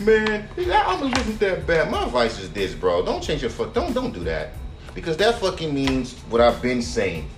man, 0.00 0.48
that 0.56 0.86
album 0.86 1.10
wasn't 1.12 1.40
that 1.40 1.66
bad. 1.66 1.90
My 1.90 2.04
advice 2.04 2.38
is 2.38 2.50
this, 2.50 2.74
bro. 2.74 3.04
Don't 3.04 3.22
change 3.22 3.42
your 3.42 3.50
fuck. 3.50 3.72
Don't 3.72 3.92
don't 3.92 4.12
do 4.12 4.24
that. 4.24 4.52
Because 4.94 5.16
that 5.18 5.38
fucking 5.40 5.74
means 5.74 6.14
what 6.30 6.40
I've 6.40 6.62
been 6.62 6.80
saying 6.80 7.28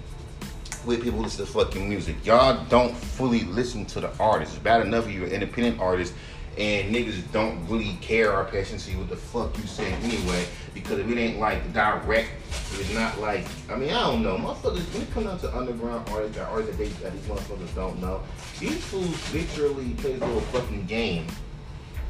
with 0.85 1.03
people 1.03 1.21
listen 1.21 1.45
to 1.45 1.53
fucking 1.53 1.89
music. 1.89 2.17
Y'all 2.25 2.65
don't 2.69 2.97
fully 2.97 3.45
listen 3.45 3.85
to 3.87 4.01
the 4.01 4.11
artist. 4.19 4.55
It's 4.55 4.63
bad 4.63 4.87
enough 4.87 5.11
you're 5.11 5.27
an 5.27 5.33
independent 5.33 5.81
artist 5.81 6.15
and 6.59 6.95
niggas 6.95 7.21
don't 7.33 7.67
really 7.69 7.99
care 8.01 8.33
or 8.33 8.47
attention 8.47 8.79
to 8.79 8.99
what 8.99 9.11
the 9.11 9.17
fuck 9.17 9.57
you 9.59 9.65
say 9.67 9.93
anyway. 9.95 10.47
Because 10.73 10.99
if 10.99 11.11
it 11.11 11.19
ain't 11.19 11.39
like 11.39 11.73
direct, 11.73 12.31
it's 12.73 12.95
not 12.95 13.19
like 13.21 13.47
I 13.69 13.77
mean 13.77 13.91
I 13.91 14.01
don't 14.01 14.23
know, 14.23 14.37
motherfuckers. 14.37 14.93
When 14.93 15.03
it 15.03 15.11
comes 15.13 15.27
down 15.27 15.39
to 15.41 15.57
underground 15.57 16.09
artists, 16.11 16.39
artists 16.39 16.77
that, 16.77 16.79
they, 16.79 16.89
that 17.03 17.13
these 17.13 17.23
motherfuckers 17.23 17.75
don't 17.75 18.01
know, 18.01 18.23
these 18.59 18.83
fools 18.85 19.35
literally 19.35 19.91
play 19.95 20.15
a 20.15 20.19
little 20.19 20.41
fucking 20.41 20.87
game. 20.87 21.27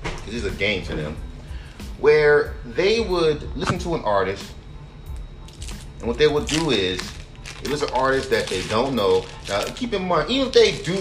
Cause 0.03 0.35
it's 0.35 0.45
a 0.45 0.51
game 0.51 0.85
to 0.85 0.97
them, 0.97 1.17
where 1.99 2.55
they 2.65 3.01
would 3.01 3.57
listen 3.57 3.79
to 3.81 3.95
an 3.95 4.03
artist, 4.03 4.53
and 5.99 6.09
what 6.09 6.19
they 6.19 6.29
would 6.29 6.47
do 6.47 6.71
is, 6.71 7.01
if 7.63 7.71
it's 7.71 7.83
an 7.83 7.91
artist 7.91 8.31
that 8.31 8.47
they 8.49 8.63
don't 8.69 8.95
know, 8.95 9.25
now 9.49 9.65
keep 9.75 9.93
in 9.95 10.07
mind, 10.07 10.31
even 10.31 10.49
if 10.49 10.53
they 10.53 10.83
do 10.83 10.97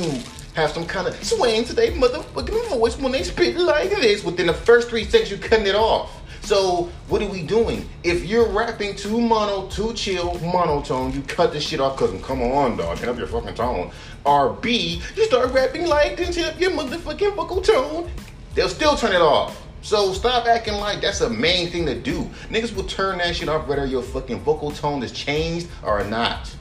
have 0.56 0.72
some 0.72 0.86
kind 0.86 1.06
of 1.08 1.22
swing 1.24 1.66
to 1.66 1.74
their 1.74 1.92
motherfucking 1.92 2.70
voice 2.70 2.98
when 2.98 3.12
they 3.12 3.24
spit 3.24 3.58
like 3.58 3.90
this. 3.90 4.24
Within 4.24 4.48
the 4.48 4.54
first 4.54 4.90
three 4.90 5.04
seconds, 5.04 5.30
you're 5.30 5.40
cutting 5.40 5.68
it 5.68 5.76
off. 5.76 6.22
So 6.42 6.90
what 7.10 7.22
are 7.22 7.28
we 7.28 7.42
doing? 7.42 7.90
If 8.04 8.24
you're 8.24 8.48
rapping 8.48 8.96
too 8.96 9.20
mono, 9.20 9.68
too 9.68 9.94
chill, 9.94 10.40
monotone, 10.40 11.12
you 11.12 11.22
cut 11.24 11.52
this 11.52 11.68
shit 11.68 11.82
off 11.82 11.98
because 11.98 12.22
come 12.24 12.42
on, 12.42 12.78
dog, 12.78 12.98
turn 12.98 13.10
up 13.10 13.18
your 13.18 13.28
fucking 13.28 13.56
tone. 13.56 13.92
Or 14.24 14.54
B, 14.54 15.02
you 15.16 15.26
start 15.26 15.52
rapping 15.52 15.88
like 15.88 16.18
this, 16.18 16.36
turn 16.36 16.46
up 16.46 16.60
your 16.60 16.72
motherfucking 16.72 17.36
vocal 17.36 17.62
tone. 17.62 18.10
They'll 18.56 18.70
still 18.70 18.96
turn 18.96 19.12
it 19.12 19.22
off. 19.22 19.62
So 19.82 20.14
stop 20.14 20.48
acting 20.48 20.76
like 20.76 21.02
that's 21.02 21.22
a 21.22 21.30
main 21.30 21.70
thing 21.70 21.86
to 21.86 21.94
do. 21.94 22.24
Niggas 22.50 22.76
will 22.76 22.86
turn 22.86 23.20
that 23.20 23.36
shit 23.36 23.50
off 23.50 23.68
whether 23.68 23.86
your 23.86 24.02
fucking 24.02 24.40
vocal 24.40 24.72
tone 24.72 25.04
is 25.04 25.12
changed 25.12 25.68
or 25.84 26.04
not. 26.06 26.56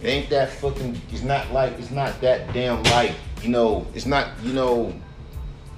It 0.00 0.08
ain't 0.08 0.30
that 0.30 0.48
fucking. 0.48 0.98
It's 1.12 1.22
not 1.22 1.52
like. 1.52 1.78
It's 1.78 1.90
not 1.90 2.18
that 2.22 2.54
damn 2.54 2.82
like. 2.84 3.12
You 3.42 3.50
know. 3.50 3.86
It's 3.94 4.06
not. 4.06 4.28
You 4.42 4.54
know. 4.54 4.94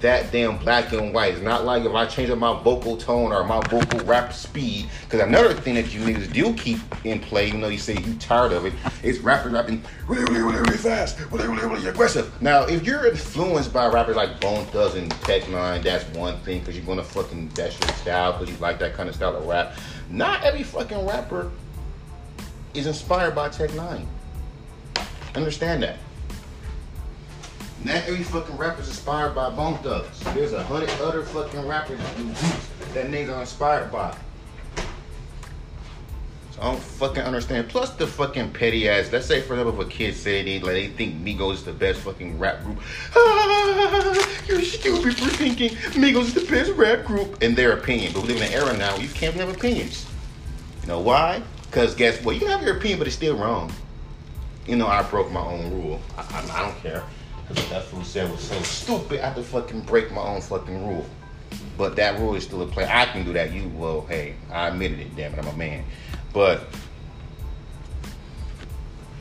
That 0.03 0.33
damn 0.33 0.57
black 0.57 0.91
and 0.91 1.13
white. 1.13 1.33
It's 1.33 1.41
not 1.41 1.63
like 1.63 1.85
if 1.85 1.93
I 1.93 2.05
change 2.05 2.29
up 2.29 2.37
my 2.37 2.61
vocal 2.61 2.97
tone 2.97 3.31
or 3.31 3.45
my 3.45 3.61
vocal 3.67 4.01
rap 4.01 4.33
speed. 4.33 4.87
Because 5.05 5.21
another 5.21 5.53
thing 5.53 5.75
that 5.75 5.93
you 5.93 6.01
niggas 6.01 6.31
do 6.31 6.53
keep 6.55 6.79
in 7.05 7.21
play, 7.21 7.47
even 7.47 7.61
though 7.61 7.69
you 7.69 7.77
say 7.77 7.93
you 7.95 8.13
tired 8.15 8.51
of 8.51 8.65
it, 8.65 8.73
is 9.01 9.19
rappers 9.19 9.53
rapping 9.53 9.81
really, 10.05 10.25
really, 10.25 10.41
really, 10.41 10.59
really 10.59 10.77
fast, 10.77 11.17
really, 11.31 11.47
really, 11.47 11.67
really 11.67 11.87
aggressive. 11.87 12.29
Now, 12.41 12.63
if 12.63 12.85
you're 12.85 13.07
influenced 13.07 13.71
by 13.71 13.87
rappers 13.87 14.17
like 14.17 14.41
Bone 14.41 14.65
Thugs 14.67 14.95
and 14.95 15.09
Tech 15.21 15.43
N9ne, 15.43 15.81
that's 15.81 16.03
one 16.17 16.37
thing 16.39 16.59
because 16.59 16.75
you're 16.75 16.85
gonna 16.85 17.01
fucking 17.03 17.49
that's 17.55 17.79
your 17.79 17.89
style 17.95 18.33
because 18.33 18.53
you 18.53 18.59
like 18.59 18.79
that 18.79 18.95
kind 18.95 19.07
of 19.07 19.15
style 19.15 19.37
of 19.37 19.45
rap. 19.45 19.77
Not 20.09 20.43
every 20.43 20.63
fucking 20.63 21.05
rapper 21.07 21.49
is 22.73 22.87
inspired 22.87 23.35
by 23.35 23.47
Tech 23.47 23.69
N9ne. 23.69 24.05
Understand 25.35 25.83
that. 25.83 25.97
Not 27.83 27.95
every 28.07 28.23
fucking 28.23 28.55
rapper 28.55 28.81
is 28.81 28.87
inspired 28.87 29.35
by 29.35 29.49
Bone 29.49 29.77
Thugs. 29.79 30.19
There's 30.33 30.53
a 30.53 30.63
hundred 30.63 30.89
other 31.01 31.21
fucking 31.23 31.67
rappers 31.67 31.99
that 32.93 33.07
niggas 33.07 33.35
are 33.35 33.41
inspired 33.41 33.91
by. 33.91 34.15
So 36.51 36.61
I 36.61 36.65
don't 36.71 36.79
fucking 36.81 37.23
understand. 37.23 37.67
Plus 37.67 37.89
the 37.89 38.07
fucking 38.07 38.53
petty 38.53 38.87
ass. 38.87 39.11
Let's 39.11 39.25
say 39.25 39.41
for 39.41 39.55
example, 39.55 39.81
if 39.81 39.87
a 39.87 39.89
kid 39.89 40.15
said 40.15 40.45
they 40.45 40.61
like 40.61 40.73
they 40.73 40.87
think 40.87 41.15
Migos 41.15 41.55
is 41.55 41.63
the 41.65 41.73
best 41.73 41.99
fucking 42.01 42.39
rap 42.39 42.63
group. 42.63 42.79
Ah, 43.15 44.43
you're 44.47 44.61
stupid 44.61 45.17
for 45.17 45.29
thinking 45.29 45.71
Migos 45.91 46.27
is 46.27 46.33
the 46.35 46.45
best 46.49 46.71
rap 46.73 47.03
group 47.03 47.43
in 47.43 47.53
their 47.53 47.73
opinion. 47.73 48.13
But 48.13 48.21
we 48.21 48.29
live 48.29 48.37
in 48.37 48.43
an 48.43 48.53
era 48.53 48.77
now 48.77 48.93
where 48.93 49.01
you 49.03 49.09
can't 49.09 49.35
have 49.35 49.49
opinions. 49.49 50.05
You 50.83 50.87
know 50.87 50.99
why? 51.01 51.41
Because 51.63 51.95
guess 51.95 52.23
what? 52.23 52.35
You 52.35 52.41
can 52.41 52.49
have 52.49 52.61
your 52.61 52.77
opinion, 52.77 52.99
but 52.99 53.07
it's 53.07 53.15
still 53.15 53.35
wrong. 53.35 53.73
You 54.67 54.77
know, 54.77 54.87
I 54.87 55.03
broke 55.03 55.31
my 55.31 55.41
own 55.41 55.69
rule. 55.71 55.99
I, 56.17 56.21
I, 56.21 56.59
I 56.59 56.65
don't 56.65 56.77
care. 56.81 57.03
Because 57.53 57.69
that 57.69 57.83
fool 57.83 58.03
said 58.03 58.31
was 58.31 58.41
so 58.41 58.59
stupid, 58.63 59.19
I 59.19 59.27
had 59.27 59.35
to 59.35 59.43
fucking 59.43 59.81
break 59.81 60.11
my 60.11 60.21
own 60.21 60.41
fucking 60.41 60.87
rule. 60.87 61.05
But 61.77 61.95
that 61.97 62.19
rule 62.19 62.35
is 62.35 62.43
still 62.43 62.63
in 62.63 62.69
play. 62.69 62.87
I 62.89 63.05
can 63.05 63.25
do 63.25 63.33
that. 63.33 63.51
You, 63.51 63.69
well, 63.75 64.05
hey, 64.07 64.35
I 64.51 64.69
admitted 64.69 64.99
it, 64.99 65.15
damn 65.15 65.33
it, 65.33 65.39
I'm 65.39 65.47
a 65.47 65.53
man. 65.53 65.83
But 66.33 66.67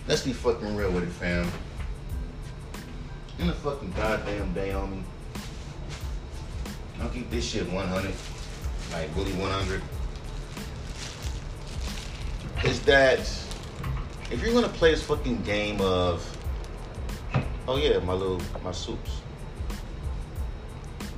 let's 0.08 0.22
be 0.22 0.32
fucking 0.32 0.74
real 0.76 0.90
with 0.90 1.02
it, 1.02 1.10
fam. 1.10 1.46
In 3.38 3.48
the 3.48 3.52
fucking 3.52 3.92
goddamn 3.92 4.54
day 4.54 4.72
on 4.72 4.90
me. 4.90 5.02
I'll 7.00 7.10
keep 7.10 7.28
this 7.30 7.44
shit 7.44 7.70
100. 7.70 8.14
Like, 8.92 9.16
really 9.16 9.32
100. 9.32 9.82
Is 12.64 12.80
that 12.82 13.18
if 14.30 14.40
you're 14.40 14.54
gonna 14.54 14.68
play 14.68 14.92
this 14.92 15.02
fucking 15.02 15.42
game 15.42 15.80
of 15.80 16.24
Oh 17.68 17.76
yeah, 17.76 17.98
my 18.00 18.12
little 18.12 18.40
my 18.64 18.72
soups. 18.72 19.20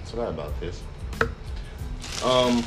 Forgot 0.05 0.29
about 0.29 0.61
this. 0.61 0.83
Um. 2.23 2.63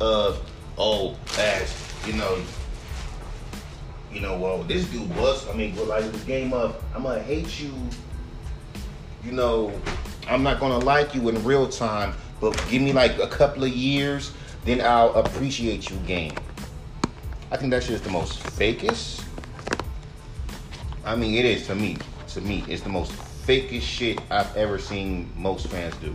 Uh. 0.00 0.34
Oh, 0.78 1.16
as 1.38 1.72
you 2.06 2.14
know. 2.14 2.42
You 4.12 4.20
know, 4.20 4.36
well, 4.36 4.62
this 4.64 4.86
dude 4.86 5.14
was. 5.16 5.48
I 5.48 5.52
mean, 5.52 5.76
well, 5.76 5.84
like 5.84 6.10
the 6.10 6.18
game 6.26 6.52
of 6.52 6.82
I'm 6.94 7.02
gonna 7.02 7.22
hate 7.22 7.60
you. 7.60 7.72
You 9.24 9.32
know, 9.32 9.72
I'm 10.28 10.42
not 10.42 10.58
gonna 10.58 10.78
like 10.78 11.14
you 11.14 11.28
in 11.28 11.44
real 11.44 11.68
time, 11.68 12.14
but 12.40 12.52
give 12.68 12.82
me 12.82 12.92
like 12.92 13.18
a 13.18 13.28
couple 13.28 13.62
of 13.62 13.70
years, 13.70 14.32
then 14.64 14.80
I'll 14.80 15.14
appreciate 15.14 15.88
you 15.90 15.96
game. 15.98 16.34
I 17.52 17.58
think 17.58 17.70
that 17.70 17.84
shit 17.84 17.92
is 17.92 18.02
the 18.02 18.10
most 18.10 18.42
fakest. 18.42 19.24
I 21.04 21.14
mean, 21.14 21.34
it 21.36 21.44
is 21.44 21.66
to 21.66 21.74
me 21.74 21.98
to 22.34 22.40
me, 22.40 22.64
it's 22.68 22.82
the 22.82 22.88
most 22.88 23.12
fakest 23.46 23.82
shit 23.82 24.20
I've 24.30 24.56
ever 24.56 24.78
seen 24.78 25.30
most 25.36 25.68
fans 25.68 25.94
do. 25.96 26.14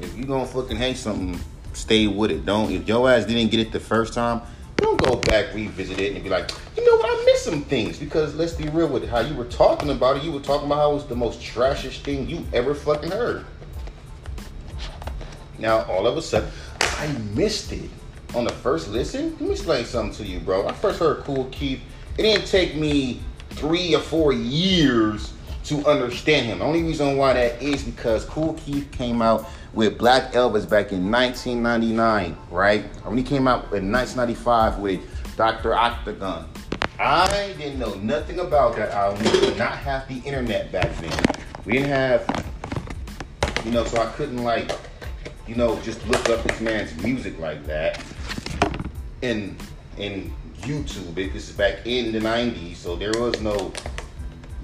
If 0.00 0.16
you 0.16 0.24
gonna 0.24 0.46
fucking 0.46 0.76
hate 0.76 0.96
something, 0.96 1.40
stay 1.72 2.06
with 2.06 2.30
it. 2.30 2.44
Don't 2.44 2.70
if 2.70 2.86
your 2.86 3.10
ass 3.10 3.24
didn't 3.24 3.50
get 3.50 3.60
it 3.60 3.72
the 3.72 3.80
first 3.80 4.14
time, 4.14 4.42
don't 4.76 5.00
go 5.00 5.16
back, 5.16 5.54
revisit 5.54 6.00
it, 6.00 6.14
and 6.14 6.22
be 6.22 6.30
like, 6.30 6.50
you 6.76 6.84
know 6.84 6.96
what, 6.96 7.06
I 7.06 7.24
missed 7.24 7.44
some 7.44 7.62
things. 7.62 7.98
Because 7.98 8.34
let's 8.34 8.52
be 8.52 8.68
real 8.68 8.88
with 8.88 9.04
it. 9.04 9.08
How 9.08 9.20
you 9.20 9.34
were 9.34 9.44
talking 9.44 9.90
about 9.90 10.16
it, 10.16 10.24
you 10.24 10.32
were 10.32 10.40
talking 10.40 10.66
about 10.66 10.76
how 10.76 10.90
it 10.92 10.94
was 10.94 11.06
the 11.06 11.16
most 11.16 11.40
trashish 11.40 12.02
thing 12.02 12.28
you 12.28 12.44
ever 12.52 12.74
fucking 12.74 13.10
heard. 13.10 13.44
Now 15.58 15.84
all 15.84 16.06
of 16.06 16.16
a 16.16 16.22
sudden, 16.22 16.50
I 16.80 17.06
missed 17.34 17.72
it 17.72 17.90
on 18.34 18.44
the 18.44 18.52
first 18.52 18.88
listen. 18.88 19.30
Let 19.32 19.40
me 19.40 19.50
explain 19.52 19.84
something 19.84 20.24
to 20.24 20.30
you, 20.30 20.40
bro. 20.40 20.66
I 20.66 20.72
first 20.72 20.98
heard 20.98 21.24
Kool 21.24 21.44
Keith. 21.46 21.80
It 22.18 22.22
didn't 22.22 22.46
take 22.46 22.74
me 22.74 23.20
three 23.56 23.94
or 23.94 24.00
four 24.00 24.32
years 24.32 25.32
to 25.64 25.84
understand 25.86 26.46
him. 26.46 26.58
The 26.58 26.64
only 26.64 26.82
reason 26.82 27.16
why 27.16 27.32
that 27.32 27.62
is 27.62 27.82
because 27.82 28.24
Kool 28.26 28.54
Keith 28.54 28.90
came 28.92 29.22
out 29.22 29.46
with 29.72 29.98
Black 29.98 30.32
Elvis 30.32 30.68
back 30.68 30.92
in 30.92 31.10
1999, 31.10 32.36
right? 32.50 32.84
When 33.04 33.16
he 33.16 33.24
came 33.24 33.48
out 33.48 33.72
in 33.72 33.90
1995 33.90 34.78
with 34.78 35.36
Dr. 35.36 35.74
Octagon. 35.74 36.48
I 36.98 37.54
didn't 37.58 37.78
know 37.78 37.94
nothing 37.94 38.38
about 38.38 38.76
that 38.76 38.92
album. 38.92 39.24
We 39.24 39.40
did 39.40 39.58
not 39.58 39.76
have 39.78 40.06
the 40.06 40.18
internet 40.18 40.70
back 40.70 40.94
then. 40.96 41.18
We 41.64 41.72
didn't 41.72 41.88
have, 41.88 42.46
you 43.64 43.72
know, 43.72 43.84
so 43.84 44.00
I 44.00 44.06
couldn't 44.12 44.44
like, 44.44 44.70
you 45.48 45.56
know, 45.56 45.80
just 45.80 46.06
look 46.06 46.28
up 46.28 46.44
this 46.44 46.60
man's 46.60 46.94
music 47.02 47.38
like 47.40 47.64
that. 47.66 48.02
And 49.22 49.56
and 49.98 50.32
YouTube. 50.64 51.14
This 51.14 51.50
is 51.50 51.56
back 51.56 51.80
in 51.84 52.10
the 52.12 52.18
90s, 52.18 52.76
so 52.76 52.96
there 52.96 53.12
was 53.12 53.38
no 53.42 53.70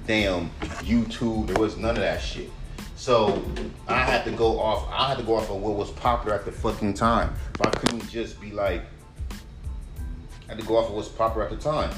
damn 0.06 0.50
YouTube. 0.82 1.48
There 1.48 1.60
was 1.60 1.76
none 1.76 1.90
of 1.90 2.02
that 2.02 2.22
shit. 2.22 2.50
So 2.96 3.42
I 3.86 3.98
had 3.98 4.24
to 4.24 4.30
go 4.32 4.58
off. 4.58 4.88
I 4.90 5.08
had 5.08 5.18
to 5.18 5.24
go 5.24 5.36
off 5.36 5.50
of 5.50 5.56
what 5.56 5.76
was 5.76 5.90
popular 5.90 6.34
at 6.34 6.46
the 6.46 6.52
fucking 6.52 6.94
time. 6.94 7.34
I 7.60 7.68
couldn't 7.70 8.08
just 8.08 8.40
be 8.40 8.50
like. 8.50 8.82
I 9.30 10.54
had 10.54 10.58
to 10.58 10.66
go 10.66 10.78
off 10.78 10.88
of 10.88 10.94
what's 10.94 11.08
popular 11.08 11.46
at 11.46 11.50
the 11.50 11.56
time. 11.56 11.94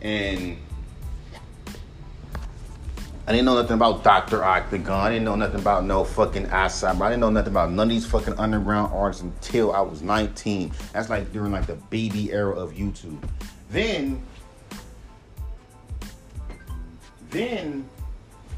And 0.00 0.56
I 3.26 3.32
didn't 3.32 3.46
know 3.46 3.54
nothing 3.54 3.76
about 3.76 4.04
Dr. 4.04 4.44
Octagon. 4.44 5.00
I 5.00 5.08
didn't 5.08 5.24
know 5.24 5.34
nothing 5.34 5.60
about 5.60 5.86
no 5.86 6.04
fucking 6.04 6.44
ASAP. 6.46 7.00
I 7.00 7.08
didn't 7.08 7.20
know 7.20 7.30
nothing 7.30 7.52
about 7.52 7.70
none 7.70 7.86
of 7.86 7.90
these 7.90 8.04
fucking 8.04 8.34
underground 8.34 8.92
artists 8.92 9.22
until 9.22 9.72
I 9.72 9.80
was 9.80 10.02
19. 10.02 10.70
That's 10.92 11.08
like 11.08 11.32
during 11.32 11.50
like 11.50 11.66
the 11.66 11.76
baby 11.88 12.30
era 12.32 12.54
of 12.54 12.74
YouTube. 12.74 13.16
Then, 13.70 14.22
then 17.30 17.88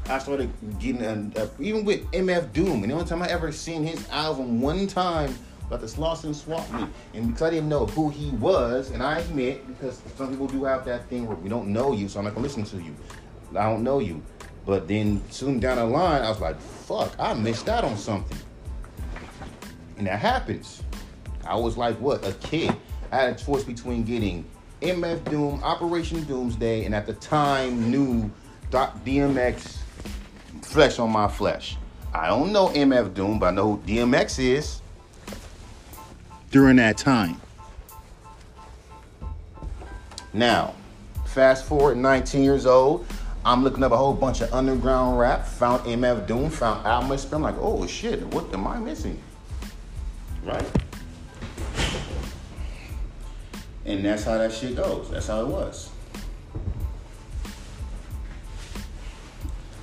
I 0.09 0.19
started 0.19 0.51
getting, 0.79 1.01
a, 1.01 1.31
a, 1.41 1.49
even 1.61 1.85
with 1.85 2.03
MF 2.11 2.51
Doom, 2.51 2.83
and 2.83 2.91
the 2.91 2.93
only 2.95 3.07
time 3.07 3.21
I 3.21 3.29
ever 3.29 3.53
seen 3.53 3.85
his 3.85 4.05
album 4.09 4.59
one 4.59 4.85
time 4.85 5.33
about 5.67 5.79
this 5.79 5.97
Lost 5.97 6.25
and 6.25 6.35
Swamp 6.35 6.69
Me. 6.73 6.85
And 7.13 7.27
because 7.27 7.43
I 7.43 7.49
didn't 7.51 7.69
know 7.69 7.85
who 7.85 8.09
he 8.09 8.31
was, 8.31 8.91
and 8.91 9.01
I 9.01 9.19
admit, 9.19 9.65
because 9.65 10.01
some 10.17 10.29
people 10.29 10.47
do 10.47 10.65
have 10.65 10.83
that 10.83 11.07
thing 11.07 11.25
where 11.25 11.37
we 11.37 11.47
don't 11.47 11.69
know 11.69 11.93
you, 11.93 12.09
so 12.09 12.19
I'm 12.19 12.25
not 12.25 12.35
gonna 12.35 12.45
listen 12.45 12.65
to 12.65 12.83
you. 12.83 12.93
I 13.51 13.63
don't 13.63 13.83
know 13.83 13.99
you. 13.99 14.21
But 14.67 14.89
then 14.89 15.23
soon 15.31 15.61
down 15.61 15.77
the 15.77 15.85
line, 15.85 16.21
I 16.21 16.29
was 16.29 16.41
like, 16.41 16.59
fuck, 16.59 17.15
I 17.17 17.33
missed 17.33 17.69
out 17.69 17.85
on 17.85 17.97
something. 17.97 18.37
And 19.97 20.05
that 20.05 20.19
happens. 20.19 20.83
I 21.47 21.55
was 21.55 21.77
like, 21.77 21.95
what, 22.01 22.27
a 22.27 22.33
kid. 22.33 22.75
I 23.09 23.15
had 23.15 23.29
a 23.33 23.43
choice 23.43 23.63
between 23.63 24.03
getting 24.03 24.43
MF 24.81 25.23
Doom, 25.29 25.63
Operation 25.63 26.25
Doomsday, 26.25 26.83
and 26.83 26.93
at 26.93 27.05
the 27.05 27.13
time 27.13 27.89
knew 27.89 28.29
DMX 28.69 29.77
Flesh 30.61 30.99
on 30.99 31.11
My 31.11 31.29
Flesh. 31.29 31.77
I 32.13 32.27
don't 32.27 32.51
know 32.51 32.67
MF 32.67 33.13
Doom, 33.13 33.39
but 33.39 33.47
I 33.47 33.51
know 33.51 33.75
who 33.75 33.77
DMX 33.83 34.37
is 34.37 34.81
during 36.51 36.75
that 36.75 36.97
time. 36.97 37.39
Now, 40.33 40.75
fast 41.25 41.65
forward 41.65 41.97
19 41.97 42.43
years 42.43 42.65
old, 42.65 43.07
I'm 43.47 43.63
looking 43.63 43.81
up 43.81 43.93
a 43.93 43.97
whole 43.97 44.13
bunch 44.13 44.41
of 44.41 44.53
underground 44.53 45.17
rap, 45.17 45.47
found 45.47 45.85
MF 45.85 46.27
Doom, 46.27 46.49
found 46.49 46.85
Atmosphere. 46.85 47.37
I'm 47.37 47.43
like, 47.43 47.55
oh 47.59 47.87
shit, 47.87 48.21
what 48.33 48.53
am 48.53 48.67
I 48.67 48.77
missing? 48.77 49.23
Right? 50.43 50.65
And 53.85 54.03
that's 54.03 54.25
how 54.25 54.37
that 54.37 54.51
shit 54.51 54.75
goes. 54.75 55.09
That's 55.09 55.27
how 55.27 55.43
it 55.43 55.47
was. 55.47 55.89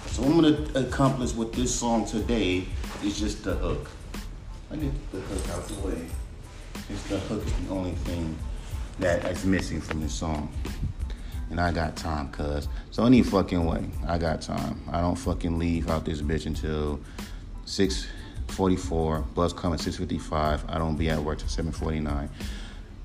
So 0.09 0.25
I'm 0.25 0.42
gonna 0.42 0.87
accomplish 0.87 1.33
with 1.33 1.54
this 1.54 1.75
song 1.75 2.04
today 2.04 2.66
is 3.02 3.18
just 3.18 3.44
the 3.44 3.54
hook. 3.54 3.88
I 4.71 4.76
get 4.76 4.92
the 5.11 5.21
hook 5.21 5.56
out 5.56 5.66
the 5.68 5.88
way. 5.88 6.06
It's 6.90 7.02
the 7.04 7.18
hook 7.18 7.42
is 7.47 7.52
the 7.66 7.73
only 7.73 7.92
thing 7.92 8.37
that 8.99 9.25
is 9.25 9.47
missing 9.47 9.80
from 9.80 10.02
this 10.02 10.12
song 10.12 10.52
and 11.51 11.61
I 11.61 11.73
got 11.73 11.97
time, 11.97 12.31
cuz. 12.31 12.69
So 12.91 13.05
any 13.05 13.23
fucking 13.23 13.65
way, 13.65 13.85
I 14.07 14.19
got 14.19 14.43
time. 14.43 14.83
I 14.91 15.01
don't 15.01 15.17
fucking 15.17 15.59
leave 15.59 15.89
out 15.89 16.05
this 16.05 16.21
bitch 16.21 16.47
until 16.47 17.01
6:44. 17.67 19.25
Bus 19.35 19.53
coming 19.53 19.79
6:55. 19.79 20.65
I 20.69 20.79
don't 20.79 20.97
be 20.97 21.11
at 21.11 21.23
work 21.23 21.39
till 21.39 21.49
7:49. 21.49 22.29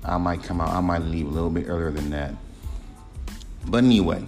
I 0.04 0.18
might 0.18 0.42
come 0.42 0.60
out. 0.60 0.70
I 0.70 0.80
might 0.80 1.02
leave 1.02 1.26
a 1.26 1.30
little 1.30 1.50
bit 1.50 1.66
earlier 1.68 1.90
than 1.90 2.10
that. 2.10 2.34
But 3.66 3.84
anyway, 3.84 4.24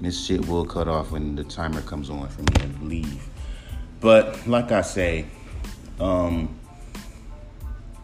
this 0.00 0.24
shit 0.24 0.46
will 0.46 0.64
cut 0.64 0.88
off 0.88 1.10
when 1.10 1.34
the 1.34 1.44
timer 1.44 1.80
comes 1.82 2.10
on 2.10 2.28
for 2.28 2.42
me 2.42 2.72
to 2.72 2.84
leave. 2.84 3.28
But 4.00 4.46
like 4.46 4.70
I 4.70 4.82
say, 4.82 5.26
um, 5.98 6.54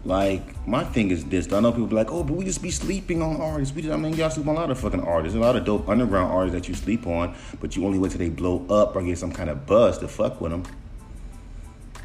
like 0.04 0.66
my 0.66 0.82
thing 0.84 1.10
is 1.10 1.24
this. 1.26 1.52
I 1.52 1.60
know 1.60 1.72
people 1.72 1.88
be 1.88 1.94
like, 1.94 2.10
"Oh, 2.10 2.24
but 2.24 2.34
we 2.34 2.44
just 2.44 2.62
be 2.62 2.70
sleeping 2.70 3.20
on 3.20 3.40
artists." 3.40 3.74
We 3.74 3.82
just, 3.82 3.92
I 3.92 3.96
mean, 3.96 4.14
y'all 4.14 4.30
sleep 4.30 4.46
on 4.48 4.56
a 4.56 4.60
lot 4.60 4.70
of 4.70 4.78
fucking 4.78 5.00
artists. 5.00 5.36
A 5.36 5.40
lot 5.40 5.56
of 5.56 5.64
dope 5.64 5.88
underground 5.88 6.32
artists 6.32 6.54
that 6.54 6.68
you 6.68 6.74
sleep 6.74 7.06
on, 7.06 7.34
but 7.60 7.76
you 7.76 7.84
only 7.84 7.98
wait 7.98 8.12
till 8.12 8.18
they 8.18 8.30
blow 8.30 8.64
up 8.70 8.96
or 8.96 9.02
get 9.02 9.18
some 9.18 9.32
kind 9.32 9.50
of 9.50 9.66
buzz 9.66 9.98
to 9.98 10.08
fuck 10.08 10.40
with 10.40 10.52
them. 10.52 10.62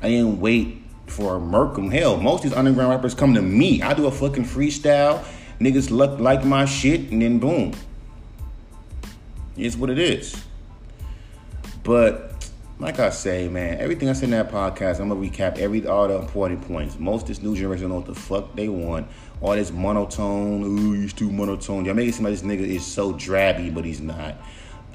I 0.02 0.10
didn't 0.10 0.42
wait 0.42 0.84
for 1.08 1.40
Merkham. 1.40 1.90
Hell, 1.90 2.18
most 2.18 2.44
of 2.44 2.52
these 2.52 2.58
underground 2.58 2.92
rappers 2.92 3.14
come 3.14 3.34
to 3.34 3.42
me. 3.42 3.82
I 3.82 3.94
do 3.94 4.08
a 4.08 4.12
fucking 4.12 4.46
freestyle. 4.46 5.24
Niggas 5.60 5.90
look 5.90 6.20
like 6.20 6.44
my 6.44 6.66
shit, 6.66 7.12
and 7.12 7.22
then 7.22 7.40
boom. 7.40 7.74
It's 9.56 9.78
what 9.78 9.90
it 9.90 10.00
is. 10.00 10.44
But 11.84 12.35
like 12.78 13.00
I 13.00 13.10
say, 13.10 13.48
man, 13.48 13.80
everything 13.80 14.10
I 14.10 14.14
said 14.14 14.26
in 14.26 14.32
that 14.32 14.52
podcast, 14.52 15.00
I'm 15.00 15.08
gonna 15.10 15.22
recap 15.22 15.58
every 15.58 15.88
all 15.88 16.08
the 16.08 16.20
important 16.20 16.62
points. 16.68 17.00
Most 17.00 17.24
of 17.24 17.28
this 17.30 17.42
new 17.42 17.56
generation 17.56 17.90
know 17.90 17.96
what 17.96 18.06
the 18.06 18.16
fuck 18.16 18.56
they 18.56 18.68
want. 18.68 19.08
All 19.42 19.54
this 19.54 19.72
monotone, 19.72 20.64
ooh, 20.64 20.94
he's 20.94 21.14
too 21.14 21.32
monotone. 21.32 21.86
Y'all 21.86 21.94
make 21.94 22.10
it 22.10 22.14
seem 22.14 22.26
like 22.26 22.34
this 22.34 22.42
nigga 22.42 22.62
is 22.62 22.86
so 22.86 23.14
drabby, 23.14 23.74
but 23.74 23.86
he's 23.86 24.02
not. 24.02 24.36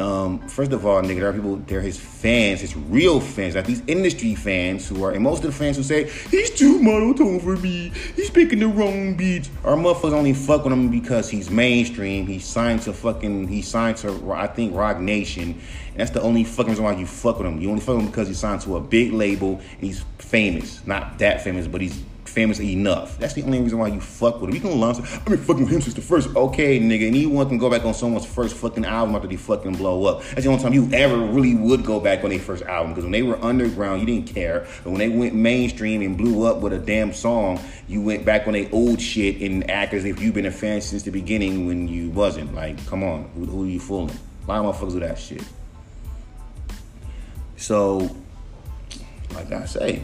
Um, 0.01 0.49
first 0.49 0.73
of 0.73 0.87
all, 0.87 1.03
nigga, 1.03 1.21
there 1.21 1.29
are 1.29 1.33
people, 1.33 1.57
they're 1.57 1.83
his 1.83 1.99
fans, 1.99 2.63
his 2.63 2.75
real 2.75 3.21
fans, 3.21 3.55
like 3.55 3.67
these 3.67 3.83
industry 3.87 4.35
fans 4.35 4.89
who 4.89 5.05
are, 5.05 5.11
and 5.11 5.23
most 5.23 5.45
of 5.45 5.51
the 5.51 5.57
fans 5.57 5.77
who 5.77 5.83
say, 5.83 6.09
he's 6.31 6.51
too 6.51 6.81
monotone 6.81 7.39
for 7.39 7.57
me, 7.57 7.93
he's 8.17 8.31
picking 8.31 8.61
the 8.61 8.69
wrong 8.69 9.15
beats. 9.15 9.51
Our 9.63 9.75
motherfuckers 9.75 10.15
only 10.15 10.33
fuck 10.33 10.65
with 10.65 10.73
him 10.73 10.91
because 10.91 11.29
he's 11.29 11.51
mainstream, 11.51 12.27
he's 12.27 12.47
signed 12.47 12.81
to 12.83 12.95
fucking, 12.95 13.49
he 13.49 13.61
signed 13.61 13.99
to, 13.99 14.33
I 14.33 14.47
think, 14.47 14.75
Roc 14.75 15.01
Nation, 15.01 15.61
that's 16.01 16.13
the 16.13 16.23
only 16.23 16.45
fucking 16.45 16.71
reason 16.71 16.85
why 16.85 16.95
you 16.95 17.07
fuck 17.07 17.39
with 17.39 17.47
him. 17.47 17.61
You 17.61 17.69
only 17.69 17.81
fuck 17.81 17.97
with 17.97 18.05
him 18.05 18.11
because 18.11 18.29
he's 18.29 18.39
signed 18.39 18.63
to 18.63 18.77
a 18.77 18.81
big 18.81 19.13
label, 19.13 19.55
and 19.55 19.81
he's 19.81 20.05
famous. 20.19 20.85
Not 20.87 21.19
that 21.19 21.43
famous, 21.43 21.67
but 21.67 21.81
he's 21.81 22.03
famous 22.25 22.61
enough. 22.61 23.19
That's 23.19 23.35
the 23.35 23.43
only 23.43 23.61
reason 23.61 23.79
why 23.79 23.89
you 23.89 24.01
fuck 24.01 24.41
with 24.41 24.51
him. 24.51 24.55
You 24.55 24.61
can 24.63 24.81
learn. 24.81 24.95
I've 24.97 25.25
been 25.25 25.37
fucking 25.37 25.65
with 25.65 25.73
him 25.73 25.81
since 25.81 25.95
the 25.95 26.01
first. 26.01 26.35
Okay, 26.35 26.81
nigga, 26.81 27.07
anyone 27.07 27.49
can 27.49 27.59
go 27.59 27.69
back 27.69 27.85
on 27.85 27.93
someone's 27.93 28.25
first 28.25 28.57
fucking 28.57 28.85
album 28.85 29.15
after 29.15 29.29
they 29.29 29.37
fucking 29.37 29.75
blow 29.75 30.07
up. 30.07 30.23
That's 30.23 30.45
the 30.45 30.49
only 30.49 30.63
time 30.63 30.73
you 30.73 30.89
ever 30.93 31.19
really 31.19 31.55
would 31.55 31.85
go 31.85 32.01
back 32.01 32.25
on 32.25 32.31
their 32.31 32.39
first 32.39 32.63
album. 32.63 32.93
Because 32.93 33.05
when 33.05 33.13
they 33.13 33.23
were 33.23 33.43
underground, 33.45 34.01
you 34.01 34.07
didn't 34.07 34.33
care. 34.33 34.67
But 34.85 34.91
when 34.91 35.01
they 35.01 35.09
went 35.09 35.35
mainstream 35.35 36.03
and 36.03 36.17
blew 36.17 36.47
up 36.47 36.61
with 36.61 36.73
a 36.73 36.79
damn 36.79 37.13
song, 37.13 37.61
you 37.89 38.01
went 38.01 38.25
back 38.25 38.47
on 38.47 38.55
their 38.55 38.69
old 38.73 39.01
shit 39.01 39.41
and 39.43 39.69
act 39.71 39.93
as 39.93 40.05
if 40.05 40.23
you've 40.23 40.35
been 40.35 40.47
a 40.47 40.53
fan 40.53 40.81
since 40.81 41.03
the 41.03 41.11
beginning 41.11 41.67
when 41.67 41.89
you 41.89 42.11
wasn't. 42.11 42.55
Like, 42.55 42.85
come 42.87 43.03
on, 43.03 43.29
who, 43.35 43.45
who 43.45 43.65
are 43.65 43.67
you 43.67 43.81
fooling? 43.81 44.17
A 44.47 44.49
lot 44.49 44.65
of 44.65 44.77
motherfuckers 44.77 44.93
do 44.93 45.01
that 45.01 45.19
shit. 45.19 45.43
So, 47.61 48.17
like 49.35 49.53
I 49.53 49.67
say, 49.67 50.03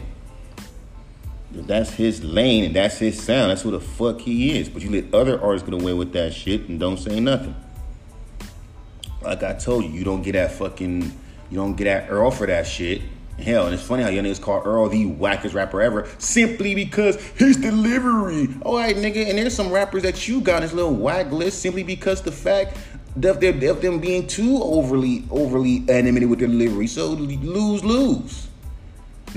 that's 1.51 1.91
his 1.91 2.23
lane 2.23 2.65
and 2.65 2.75
that's 2.75 2.99
his 2.99 3.19
sound. 3.19 3.49
That's 3.49 3.63
who 3.63 3.71
the 3.71 3.79
fuck 3.79 4.21
he 4.21 4.59
is. 4.59 4.69
But 4.69 4.83
you 4.83 4.91
let 4.91 5.11
other 5.11 5.41
artists 5.41 5.67
get 5.67 5.81
away 5.81 5.93
with 5.93 6.13
that 6.13 6.35
shit 6.35 6.69
and 6.69 6.79
don't 6.79 6.97
say 6.97 7.19
nothing. 7.19 7.55
Like 9.23 9.41
I 9.41 9.53
told 9.53 9.85
you, 9.85 9.89
you 9.89 10.03
don't 10.03 10.21
get 10.21 10.33
that 10.33 10.51
fucking, 10.51 11.01
you 11.01 11.57
don't 11.57 11.75
get 11.75 11.85
that 11.85 12.11
Earl 12.11 12.29
for 12.29 12.45
that 12.45 12.67
shit. 12.67 13.01
Hell, 13.39 13.65
and 13.65 13.73
it's 13.73 13.83
funny 13.83 14.03
how 14.03 14.09
young 14.09 14.25
niggas 14.25 14.41
call 14.41 14.61
Earl 14.63 14.89
the 14.89 15.05
wackest 15.05 15.55
rapper 15.55 15.81
ever 15.81 16.07
simply 16.19 16.75
because 16.75 17.15
his 17.37 17.57
delivery. 17.57 18.49
All 18.61 18.77
right, 18.77 18.95
nigga, 18.95 19.29
and 19.29 19.37
there's 19.37 19.55
some 19.55 19.71
rappers 19.71 20.03
that 20.03 20.27
you 20.27 20.41
got 20.41 20.57
on 20.57 20.61
this 20.61 20.73
little 20.73 20.93
whack 20.93 21.31
list 21.31 21.59
simply 21.61 21.83
because 21.83 22.21
the 22.21 22.31
fact 22.31 22.77
of 23.25 23.39
them, 23.39 23.63
of 23.63 23.81
them 23.81 23.99
being 23.99 24.27
too 24.27 24.61
overly 24.61 25.23
overly 25.31 25.83
animated 25.89 26.29
with 26.29 26.39
their 26.39 26.47
delivery. 26.47 26.87
So 26.87 27.07
lose 27.07 27.83
lose. 27.83 28.47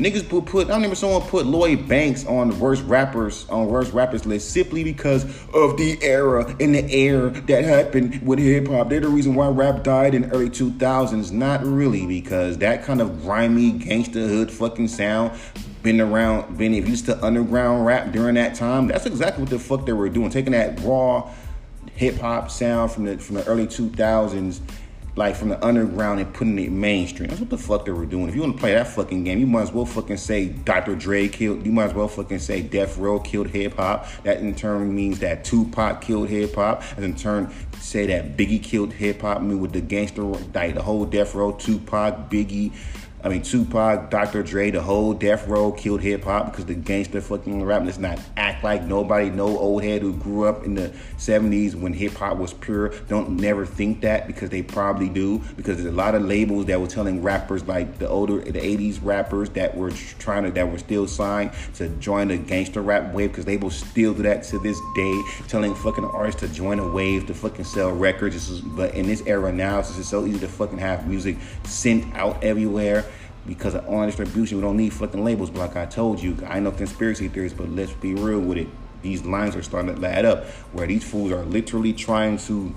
Niggas 0.00 0.28
put, 0.28 0.46
put 0.46 0.70
I 0.70 0.75
remember 0.75 0.94
someone 0.94 1.20
put 1.22 1.46
Lloyd 1.46 1.88
Banks 1.88 2.24
on 2.24 2.50
the 2.50 2.55
worst 2.57 2.85
rappers 2.85 3.46
on 3.48 3.66
worst 3.66 3.92
rappers 3.92 4.24
list 4.24 4.50
simply 4.50 4.85
because 4.85 5.24
of 5.52 5.76
the 5.76 5.98
era 6.00 6.57
and 6.61 6.74
the 6.74 6.90
air 6.90 7.28
that 7.28 7.64
happened 7.64 8.22
with 8.22 8.38
hip 8.38 8.68
hop. 8.68 8.88
They're 8.88 9.00
the 9.00 9.09
reason 9.09 9.35
why 9.35 9.48
rap 9.48 9.83
died 9.83 10.14
in 10.14 10.31
early 10.31 10.48
2000s. 10.48 11.33
Not 11.33 11.64
really 11.64 12.07
because 12.07 12.57
that 12.59 12.85
kind 12.85 13.00
of 13.00 13.22
grimy 13.22 13.72
gangster 13.72 14.20
hood 14.20 14.50
fucking 14.50 14.88
sound 14.88 15.38
been 15.83 16.00
around, 16.00 16.57
been 16.57 16.72
used 16.72 17.07
to 17.07 17.24
underground 17.24 17.85
rap 17.85 18.12
during 18.12 18.37
that 18.37 18.55
time. 18.55 18.87
That's 18.87 19.07
exactly 19.07 19.42
what 19.42 19.50
the 19.50 19.59
fuck 19.59 19.87
they 19.87 19.92
were 19.92 20.09
doing, 20.09 20.31
taking 20.31 20.52
that 20.52 20.78
raw 20.81 21.31
hip 22.00 22.16
hop 22.16 22.50
sound 22.50 22.90
from 22.90 23.04
the 23.04 23.18
from 23.18 23.36
the 23.36 23.46
early 23.46 23.66
2000s 23.66 24.60
like 25.16 25.36
from 25.36 25.50
the 25.50 25.62
underground 25.62 26.18
and 26.18 26.32
putting 26.32 26.58
it 26.58 26.72
mainstream. 26.72 27.28
That's 27.28 27.40
what 27.40 27.50
the 27.50 27.58
fuck 27.58 27.84
they 27.84 27.92
were 27.92 28.06
doing. 28.06 28.26
If 28.28 28.34
you 28.34 28.40
want 28.40 28.54
to 28.54 28.58
play 28.58 28.72
that 28.72 28.86
fucking 28.86 29.24
game, 29.24 29.38
you 29.38 29.46
might 29.46 29.62
as 29.62 29.72
well 29.72 29.84
fucking 29.84 30.16
say 30.16 30.46
Dr. 30.46 30.94
Dre 30.94 31.28
killed. 31.28 31.66
You 31.66 31.72
might 31.72 31.86
as 31.86 31.94
well 31.94 32.08
fucking 32.08 32.38
say 32.38 32.62
Death 32.62 32.96
Row 32.96 33.20
killed 33.20 33.48
hip 33.48 33.76
hop. 33.76 34.06
That 34.22 34.38
in 34.38 34.54
turn 34.54 34.94
means 34.94 35.18
that 35.18 35.44
Tupac 35.44 36.00
killed 36.00 36.30
hip 36.30 36.54
hop. 36.54 36.82
And 36.96 37.04
in 37.04 37.16
turn 37.16 37.52
say 37.80 38.06
that 38.06 38.38
Biggie 38.38 38.62
killed 38.62 38.94
hip 38.94 39.20
hop. 39.20 39.38
I 39.38 39.40
mean 39.40 39.60
with 39.60 39.72
the 39.72 39.82
gangster, 39.82 40.22
like 40.22 40.74
the 40.74 40.82
whole 40.82 41.04
Death 41.04 41.34
Row, 41.34 41.52
Tupac, 41.52 42.30
Biggie. 42.30 42.72
I 43.22 43.28
mean, 43.28 43.42
Tupac, 43.42 44.09
Dr. 44.09 44.42
Dre, 44.42 44.70
the 44.70 44.80
whole 44.80 45.12
Death 45.12 45.46
Row 45.46 45.72
killed 45.72 46.00
hip 46.00 46.24
hop 46.24 46.46
because 46.46 46.64
the 46.64 46.74
gangster 46.74 47.20
fucking 47.20 47.62
rap. 47.62 47.85
Let's 47.85 47.98
not 47.98 48.18
act 48.37 48.64
like 48.64 48.85
nobody, 48.85 49.28
no 49.28 49.59
old 49.59 49.83
head 49.83 50.00
who 50.00 50.14
grew 50.14 50.46
up 50.46 50.64
in 50.64 50.74
the 50.74 50.88
70s 51.18 51.74
when 51.74 51.92
hip 51.92 52.14
hop 52.14 52.38
was 52.38 52.54
pure. 52.54 52.94
Don't 53.09 53.37
never 53.37 53.66
think 53.66 54.00
that 54.02 54.26
because 54.26 54.48
they 54.48 54.62
probably 54.62 55.11
do. 55.11 55.38
Because 55.56 55.76
there's 55.76 55.92
a 55.92 55.96
lot 55.96 56.14
of 56.14 56.22
labels 56.22 56.64
that 56.66 56.80
were 56.80 56.87
telling 56.87 57.22
rappers 57.22 57.66
like 57.68 57.98
the 57.98 58.09
older, 58.09 58.40
the 58.40 58.52
80s 58.52 59.00
rappers 59.02 59.50
that 59.50 59.76
were 59.76 59.90
trying 60.18 60.44
to, 60.44 60.50
that 60.52 60.70
were 60.70 60.78
still 60.78 61.06
signed 61.06 61.50
to 61.74 61.88
join 61.96 62.28
the 62.28 62.38
gangster 62.38 62.80
rap 62.80 63.12
wave 63.12 63.33
because 63.33 63.46
labels 63.46 63.76
still 63.76 64.14
do 64.14 64.22
that 64.22 64.44
to 64.44 64.59
this 64.61 64.80
day, 64.94 65.22
telling 65.46 65.74
fucking 65.74 66.06
artists 66.06 66.40
to 66.40 66.48
join 66.48 66.78
a 66.78 66.88
wave 66.88 67.26
to 67.26 67.35
fucking 67.35 67.66
sell 67.66 67.92
records. 67.92 68.61
But 68.61 68.94
in 68.94 69.06
this 69.06 69.22
era 69.26 69.52
now, 69.52 69.80
it's 69.80 70.09
so 70.09 70.24
easy 70.24 70.38
to 70.38 70.48
fucking 70.48 70.78
have 70.78 71.06
music 71.06 71.37
sent 71.64 72.14
out 72.16 72.42
everywhere 72.42 73.04
because 73.50 73.74
of 73.74 73.84
online 73.88 74.06
distribution, 74.06 74.58
we 74.58 74.62
don't 74.62 74.76
need 74.76 74.92
fucking 74.92 75.24
labels. 75.24 75.50
But 75.50 75.58
like 75.58 75.76
I 75.76 75.84
told 75.84 76.22
you, 76.22 76.36
I 76.46 76.60
know 76.60 76.70
conspiracy 76.70 77.26
theories, 77.26 77.52
but 77.52 77.68
let's 77.68 77.90
be 77.90 78.14
real 78.14 78.38
with 78.38 78.58
it. 78.58 78.68
These 79.02 79.24
lines 79.24 79.56
are 79.56 79.62
starting 79.62 79.92
to 79.92 80.06
add 80.06 80.24
up 80.24 80.44
where 80.72 80.86
these 80.86 81.02
fools 81.02 81.32
are 81.32 81.44
literally 81.44 81.92
trying 81.92 82.38
to 82.38 82.72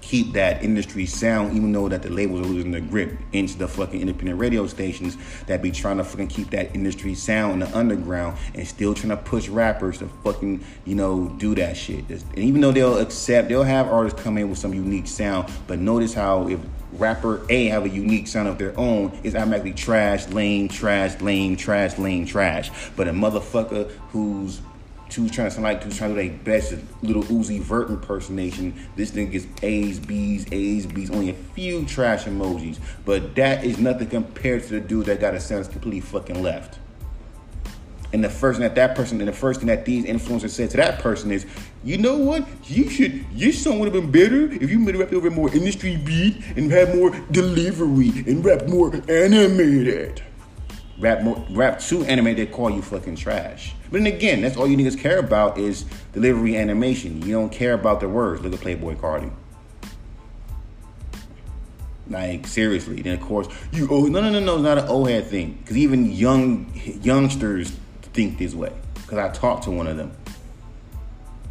keep 0.00 0.32
that 0.32 0.64
industry 0.64 1.06
sound, 1.06 1.56
even 1.56 1.70
though 1.70 1.88
that 1.88 2.02
the 2.02 2.10
labels 2.10 2.40
are 2.40 2.50
losing 2.50 2.72
their 2.72 2.80
grip 2.80 3.16
into 3.32 3.56
the 3.56 3.68
fucking 3.68 4.00
independent 4.00 4.38
radio 4.38 4.66
stations 4.66 5.16
that 5.46 5.62
be 5.62 5.70
trying 5.70 5.98
to 5.98 6.04
fucking 6.04 6.26
keep 6.26 6.50
that 6.50 6.74
industry 6.74 7.14
sound 7.14 7.52
in 7.52 7.58
the 7.60 7.78
underground 7.78 8.36
and 8.56 8.66
still 8.66 8.94
trying 8.94 9.10
to 9.10 9.16
push 9.16 9.48
rappers 9.48 9.98
to 9.98 10.08
fucking, 10.24 10.62
you 10.84 10.96
know, 10.96 11.28
do 11.38 11.54
that 11.54 11.76
shit. 11.76 12.04
And 12.10 12.38
even 12.38 12.60
though 12.60 12.72
they'll 12.72 12.98
accept, 12.98 13.48
they'll 13.48 13.62
have 13.62 13.86
artists 13.86 14.20
come 14.20 14.38
in 14.38 14.50
with 14.50 14.58
some 14.58 14.74
unique 14.74 15.06
sound, 15.06 15.52
but 15.68 15.78
notice 15.78 16.14
how 16.14 16.48
if 16.48 16.58
rapper 16.98 17.46
A 17.50 17.66
have 17.66 17.84
a 17.84 17.88
unique 17.88 18.26
sound 18.26 18.48
of 18.48 18.58
their 18.58 18.78
own, 18.78 19.18
it's 19.22 19.34
automatically 19.34 19.72
trash, 19.72 20.28
lame, 20.28 20.68
trash, 20.68 21.20
lame, 21.20 21.56
trash, 21.56 21.98
lame, 21.98 22.26
trash. 22.26 22.70
But 22.96 23.08
a 23.08 23.12
motherfucker 23.12 23.90
who's 24.10 24.60
who's 25.14 25.30
trying 25.30 25.48
to 25.48 25.50
sound 25.50 25.62
like 25.62 25.82
who's 25.82 25.96
trying 25.96 26.14
to 26.14 26.22
do 26.22 26.28
their 26.28 26.38
best 26.38 26.74
little 27.02 27.22
Uzi 27.24 27.60
Vert 27.60 27.88
impersonation. 27.88 28.74
This 28.96 29.10
thing 29.10 29.30
gets 29.30 29.46
A's, 29.62 30.00
B's, 30.00 30.46
A's, 30.50 30.86
B's, 30.86 31.10
only 31.10 31.30
a 31.30 31.34
few 31.34 31.84
trash 31.84 32.24
emojis. 32.24 32.78
But 33.04 33.34
that 33.36 33.64
is 33.64 33.78
nothing 33.78 34.08
compared 34.08 34.64
to 34.64 34.68
the 34.70 34.80
dude 34.80 35.06
that 35.06 35.20
got 35.20 35.34
a 35.34 35.40
sound 35.40 35.70
completely 35.70 36.00
fucking 36.00 36.42
left. 36.42 36.78
And 38.12 38.22
the 38.22 38.30
first 38.30 38.58
thing 38.58 38.68
that 38.68 38.76
that 38.76 38.94
person, 38.94 39.20
and 39.20 39.28
the 39.28 39.32
first 39.32 39.60
thing 39.60 39.66
that 39.66 39.84
these 39.84 40.04
influencers 40.04 40.50
said 40.50 40.70
to 40.70 40.76
that 40.76 41.00
person 41.00 41.32
is, 41.32 41.46
you 41.84 41.98
know 41.98 42.16
what? 42.16 42.48
You 42.64 42.88
should, 42.88 43.26
your 43.34 43.52
song 43.52 43.78
would 43.78 43.92
have 43.92 44.02
been 44.02 44.10
better 44.10 44.50
if 44.50 44.70
you 44.70 44.78
made 44.78 44.94
it 44.94 44.98
rap 44.98 45.12
over 45.12 45.30
more 45.30 45.54
industry 45.54 45.96
beat 45.96 46.42
and 46.56 46.70
had 46.70 46.96
more 46.96 47.10
delivery 47.30 48.08
and 48.26 48.42
rap 48.42 48.66
more 48.66 48.94
animated. 49.08 50.22
Rap 50.98 51.22
more, 51.22 51.44
rap 51.50 51.80
too 51.80 52.02
animated, 52.04 52.52
call 52.52 52.70
you 52.70 52.80
fucking 52.80 53.16
trash. 53.16 53.74
But 53.90 54.02
then 54.02 54.06
again, 54.06 54.40
that's 54.40 54.56
all 54.56 54.66
you 54.66 54.78
niggas 54.78 54.98
care 54.98 55.18
about 55.18 55.58
is 55.58 55.84
delivery 56.14 56.56
animation. 56.56 57.20
You 57.20 57.32
don't 57.32 57.52
care 57.52 57.74
about 57.74 58.00
the 58.00 58.08
words. 58.08 58.40
Look 58.40 58.54
at 58.54 58.60
Playboi 58.60 58.96
Carti. 58.96 59.30
Like 62.08 62.46
seriously. 62.46 63.02
Then 63.02 63.14
of 63.14 63.20
course 63.20 63.48
you 63.72 63.88
oh 63.90 64.06
no 64.06 64.20
no 64.20 64.30
no 64.30 64.40
no 64.40 64.54
it's 64.54 64.62
not 64.62 64.78
an 64.78 64.88
old 64.88 65.08
head 65.08 65.26
thing. 65.26 65.62
Cause 65.66 65.76
even 65.76 66.10
young 66.10 66.70
youngsters 67.02 67.76
think 68.14 68.38
this 68.38 68.54
way. 68.54 68.72
Cause 69.06 69.18
I 69.18 69.28
talked 69.30 69.64
to 69.64 69.70
one 69.70 69.86
of 69.86 69.96
them. 69.96 70.12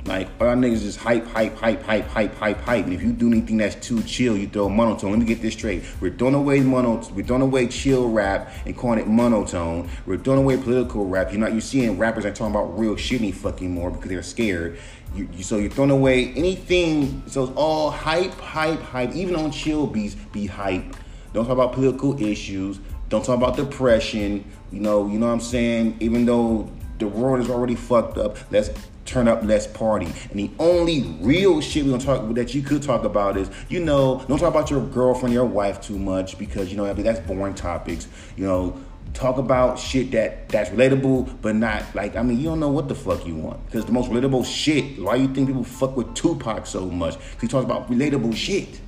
Like 0.06 0.28
all 0.42 0.48
niggas 0.48 0.82
just 0.82 1.00
hype, 1.00 1.26
hype, 1.28 1.56
hype, 1.56 1.82
hype, 1.82 2.08
hype, 2.08 2.36
hype, 2.36 2.62
hype. 2.62 2.84
And 2.84 2.94
if 2.94 3.02
you 3.02 3.14
do 3.14 3.28
anything 3.28 3.58
that's 3.58 3.76
too 3.76 4.04
chill, 4.04 4.36
you 4.36 4.50
throw 4.50 4.68
monotone. 4.68 5.12
Let 5.12 5.20
me 5.20 5.26
get 5.26 5.42
this 5.42 5.54
straight. 5.54 5.84
We're 6.02 6.12
throwing 6.12 6.34
away 6.34 6.60
mono, 6.60 7.02
we're 7.14 7.24
throwing 7.24 7.42
away 7.42 7.68
chill 7.68 8.10
rap 8.10 8.52
and 8.66 8.76
calling 8.76 9.00
it 9.00 9.08
monotone. 9.08 9.90
We're 10.06 10.18
throwing 10.18 10.40
away 10.40 10.58
political 10.58 11.06
rap. 11.06 11.32
You're 11.32 11.40
not 11.40 11.54
you 11.54 11.62
seeing 11.62 11.98
rappers 11.98 12.26
that 12.26 12.36
talking 12.36 12.54
about 12.54 12.78
real 12.78 12.98
shit 12.98 13.22
any 13.22 13.32
fucking 13.32 13.72
more 13.74 13.92
because 13.92 14.10
they're 14.10 14.24
scared. 14.24 14.78
You, 15.16 15.30
you, 15.32 15.44
so 15.44 15.58
you're 15.58 15.70
throwing 15.70 15.92
away 15.92 16.34
anything. 16.34 17.24
So 17.28 17.46
it's 17.46 17.54
all 17.56 17.90
hype, 17.90 18.34
hype, 18.34 18.82
hype. 18.82 19.16
Even 19.16 19.38
on 19.38 19.52
chill 19.52 19.88
beats, 19.88 20.16
be 20.16 20.48
hype. 20.48 20.96
Don't 21.32 21.46
talk 21.46 21.54
about 21.54 21.72
political 21.74 22.22
issues. 22.22 22.80
Don't 23.08 23.24
talk 23.24 23.38
about 23.38 23.56
depression. 23.56 24.44
You 24.70 24.82
know, 24.82 25.08
you 25.08 25.18
know 25.18 25.28
what 25.28 25.34
I'm 25.34 25.40
saying. 25.40 25.98
Even 26.02 26.26
though 26.26 26.70
the 27.04 27.10
world 27.10 27.42
is 27.42 27.50
already 27.50 27.76
fucked 27.76 28.18
up, 28.18 28.38
let's 28.50 28.70
turn 29.06 29.28
up, 29.28 29.42
let's 29.44 29.68
party. 29.68 30.06
And 30.06 30.40
the 30.40 30.50
only 30.58 31.02
real 31.20 31.60
shit 31.60 31.84
we 31.84 31.92
gonna 31.92 32.04
talk 32.04 32.34
that 32.36 32.56
you 32.56 32.62
could 32.62 32.82
talk 32.82 33.04
about 33.04 33.36
is, 33.38 33.50
you 33.68 33.84
know, 33.84 34.24
don't 34.28 34.40
talk 34.40 34.50
about 34.50 34.72
your 34.72 34.86
girlfriend, 34.88 35.34
your 35.34 35.46
wife 35.46 35.82
too 35.82 36.00
much 36.00 36.38
because 36.38 36.72
you 36.72 36.78
know 36.78 36.92
that's 36.94 37.20
boring 37.20 37.56
topics. 37.56 38.08
You 38.38 38.46
know, 38.46 38.80
talk 39.14 39.38
about 39.38 39.78
shit 39.78 40.12
that 40.12 40.48
that's 40.48 40.70
relatable, 40.70 41.42
but 41.42 41.56
not 41.56 41.84
like 41.94 42.16
I 42.16 42.24
mean 42.24 42.38
you 42.38 42.46
don't 42.46 42.62
know 42.62 42.70
what 42.70 42.88
the 42.88 42.96
fuck 42.96 43.26
you 43.28 43.36
want 43.36 43.66
because 43.66 43.86
the 43.86 43.92
most 43.92 44.10
relatable 44.10 44.46
shit. 44.46 45.02
Why 45.02 45.16
you 45.16 45.28
think 45.28 45.48
people 45.48 45.66
fuck 45.66 45.98
with 45.98 46.14
Tupac 46.16 46.66
so 46.66 46.86
much? 46.86 47.16
Because 47.16 47.42
he 47.42 47.48
talks 47.50 47.66
about 47.66 47.92
relatable 47.92 48.36
shit. 48.36 48.80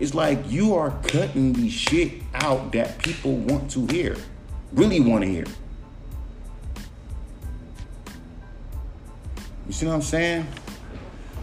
It's 0.00 0.12
like 0.12 0.40
you 0.50 0.74
are 0.74 0.90
cutting 1.06 1.52
the 1.52 1.70
shit 1.70 2.22
out 2.34 2.72
that 2.72 2.98
people 2.98 3.36
want 3.36 3.70
to 3.70 3.86
hear, 3.86 4.16
really 4.72 4.98
want 4.98 5.22
to 5.22 5.30
hear. 5.30 5.44
You 9.66 9.72
see 9.72 9.86
what 9.86 9.94
I'm 9.94 10.02
saying? 10.02 10.46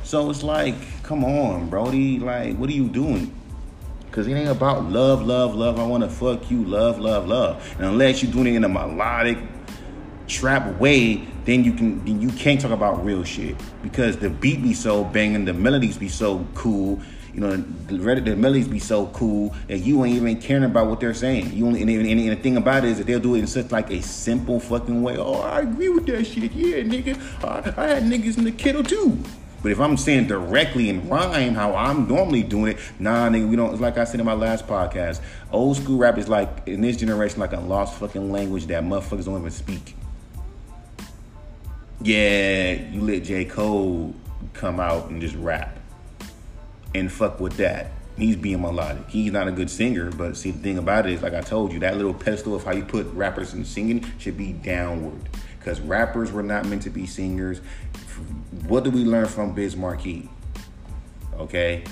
So 0.03 0.29
it's 0.29 0.43
like, 0.43 0.75
come 1.03 1.23
on, 1.23 1.69
Brody. 1.69 2.19
Like, 2.19 2.57
what 2.57 2.69
are 2.69 2.73
you 2.73 2.87
doing? 2.87 3.35
Cause 4.11 4.27
it 4.27 4.33
ain't 4.33 4.49
about 4.49 4.91
love, 4.91 5.25
love, 5.25 5.55
love. 5.55 5.79
I 5.79 5.87
wanna 5.87 6.09
fuck 6.09 6.51
you, 6.51 6.65
love, 6.65 6.99
love, 6.99 7.27
love. 7.27 7.75
And 7.77 7.85
unless 7.85 8.21
you're 8.21 8.31
doing 8.31 8.47
it 8.47 8.55
in 8.57 8.63
a 8.65 8.69
melodic 8.69 9.37
trap 10.27 10.79
way, 10.79 11.25
then 11.45 11.63
you 11.63 11.71
can 11.71 12.03
then 12.03 12.21
you 12.21 12.29
can't 12.31 12.59
talk 12.59 12.71
about 12.71 13.05
real 13.05 13.23
shit. 13.23 13.55
Because 13.81 14.17
the 14.17 14.29
beat 14.29 14.61
be 14.61 14.73
so 14.73 15.05
banging, 15.05 15.45
the 15.45 15.53
melodies 15.53 15.97
be 15.97 16.09
so 16.09 16.45
cool, 16.55 16.99
you 17.33 17.39
know, 17.39 17.55
the, 17.55 18.21
the 18.21 18.35
melodies 18.35 18.67
be 18.67 18.79
so 18.79 19.07
cool 19.07 19.55
that 19.67 19.79
you 19.79 20.03
ain't 20.03 20.17
even 20.17 20.41
caring 20.41 20.63
about 20.63 20.87
what 20.87 20.99
they're 20.99 21.13
saying. 21.13 21.53
You 21.53 21.65
only 21.65 21.81
and, 21.81 21.89
and, 21.89 22.05
and, 22.05 22.29
the 22.29 22.35
thing 22.35 22.57
about 22.57 22.83
it 22.83 22.89
is 22.89 22.97
that 22.97 23.07
they'll 23.07 23.19
do 23.19 23.35
it 23.35 23.39
in 23.39 23.47
such 23.47 23.71
like 23.71 23.89
a 23.89 24.01
simple 24.01 24.59
fucking 24.59 25.01
way. 25.01 25.17
Oh, 25.17 25.41
I 25.41 25.61
agree 25.61 25.89
with 25.89 26.05
that 26.07 26.25
shit. 26.25 26.51
Yeah, 26.51 26.77
nigga, 26.79 27.17
I, 27.43 27.81
I 27.81 27.87
had 27.87 28.03
niggas 28.03 28.37
in 28.37 28.43
the 28.43 28.51
kettle 28.51 28.83
too. 28.83 29.17
But 29.63 29.71
if 29.71 29.79
I'm 29.79 29.95
saying 29.95 30.27
directly 30.27 30.89
in 30.89 31.07
rhyme 31.07 31.53
how 31.53 31.75
I'm 31.75 32.07
normally 32.07 32.43
doing 32.43 32.73
it, 32.73 32.79
nah, 32.99 33.29
nigga, 33.29 33.47
we 33.47 33.55
don't. 33.55 33.71
It's 33.71 33.81
like 33.81 33.97
I 33.97 34.03
said 34.03 34.19
in 34.19 34.25
my 34.25 34.33
last 34.33 34.67
podcast. 34.67 35.21
Old 35.51 35.77
school 35.77 35.99
rap 35.99 36.17
is 36.17 36.27
like 36.27 36.67
in 36.67 36.81
this 36.81 36.97
generation 36.97 37.39
like 37.39 37.53
a 37.53 37.59
lost 37.59 37.97
fucking 37.99 38.31
language 38.31 38.65
that 38.67 38.83
motherfuckers 38.83 39.25
don't 39.25 39.39
even 39.39 39.51
speak. 39.51 39.95
Yeah, 42.01 42.73
you 42.73 43.01
let 43.01 43.23
J 43.23 43.45
Cole 43.45 44.15
come 44.53 44.79
out 44.79 45.09
and 45.09 45.21
just 45.21 45.35
rap 45.35 45.77
and 46.93 47.11
fuck 47.11 47.39
with 47.39 47.57
that. 47.57 47.91
He's 48.17 48.35
being 48.35 48.61
melodic. 48.61 49.09
He's 49.09 49.31
not 49.31 49.47
a 49.47 49.51
good 49.51 49.69
singer, 49.69 50.11
but 50.11 50.37
see 50.37 50.51
the 50.51 50.59
thing 50.59 50.77
about 50.77 51.07
it 51.07 51.13
is, 51.13 51.21
like 51.23 51.33
I 51.33 51.41
told 51.41 51.71
you, 51.71 51.79
that 51.79 51.97
little 51.97 52.13
pedestal 52.13 52.55
of 52.55 52.63
how 52.63 52.73
you 52.73 52.83
put 52.83 53.07
rappers 53.13 53.53
in 53.53 53.65
singing 53.65 54.05
should 54.19 54.37
be 54.37 54.53
downward. 54.53 55.29
Because 55.57 55.79
rappers 55.79 56.31
were 56.31 56.43
not 56.43 56.65
meant 56.65 56.81
to 56.83 56.89
be 56.89 57.05
singers. 57.05 57.61
What 58.67 58.83
did 58.83 58.93
we 58.93 59.05
learn 59.05 59.27
from 59.27 59.53
Biz 59.53 59.75
Markie? 59.75 60.29
Okay. 61.35 61.83